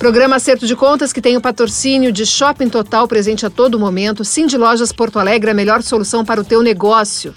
[0.00, 4.24] Programa Acerto de Contas, que tem o patrocínio de Shopping Total presente a todo momento.
[4.24, 7.32] De Lojas Porto Alegre, a melhor solução para o teu negócio.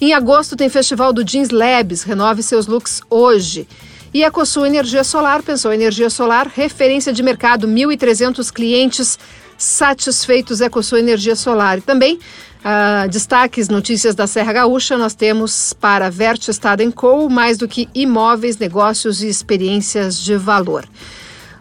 [0.00, 2.04] Em agosto tem Festival do Jeans Labs.
[2.04, 3.68] Renove seus looks hoje.
[4.14, 9.18] E a Cosul Energia Solar, pensou Energia Solar, referência de mercado, 1.300 clientes
[9.62, 11.78] satisfeitos Ecosul Energia Solar.
[11.78, 17.56] E também uh, destaques, notícias da Serra Gaúcha, nós temos para Vert Estado Co, mais
[17.56, 20.84] do que imóveis, negócios e experiências de valor.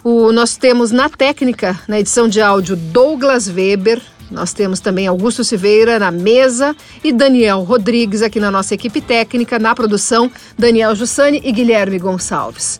[0.04, 4.02] O, nós temos na técnica, na edição de áudio, Douglas Weber.
[4.32, 9.60] Nós temos também Augusto Silveira na mesa e Daniel Rodrigues aqui na nossa equipe técnica,
[9.60, 12.80] na produção, Daniel Jussani e Guilherme Gonçalves.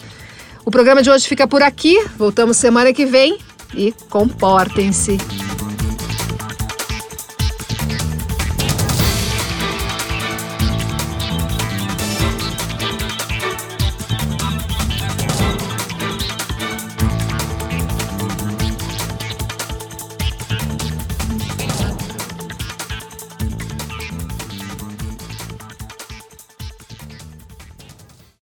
[0.64, 2.04] O programa de hoje fica por aqui.
[2.18, 3.38] Voltamos semana que vem
[3.74, 5.18] e comportem-se.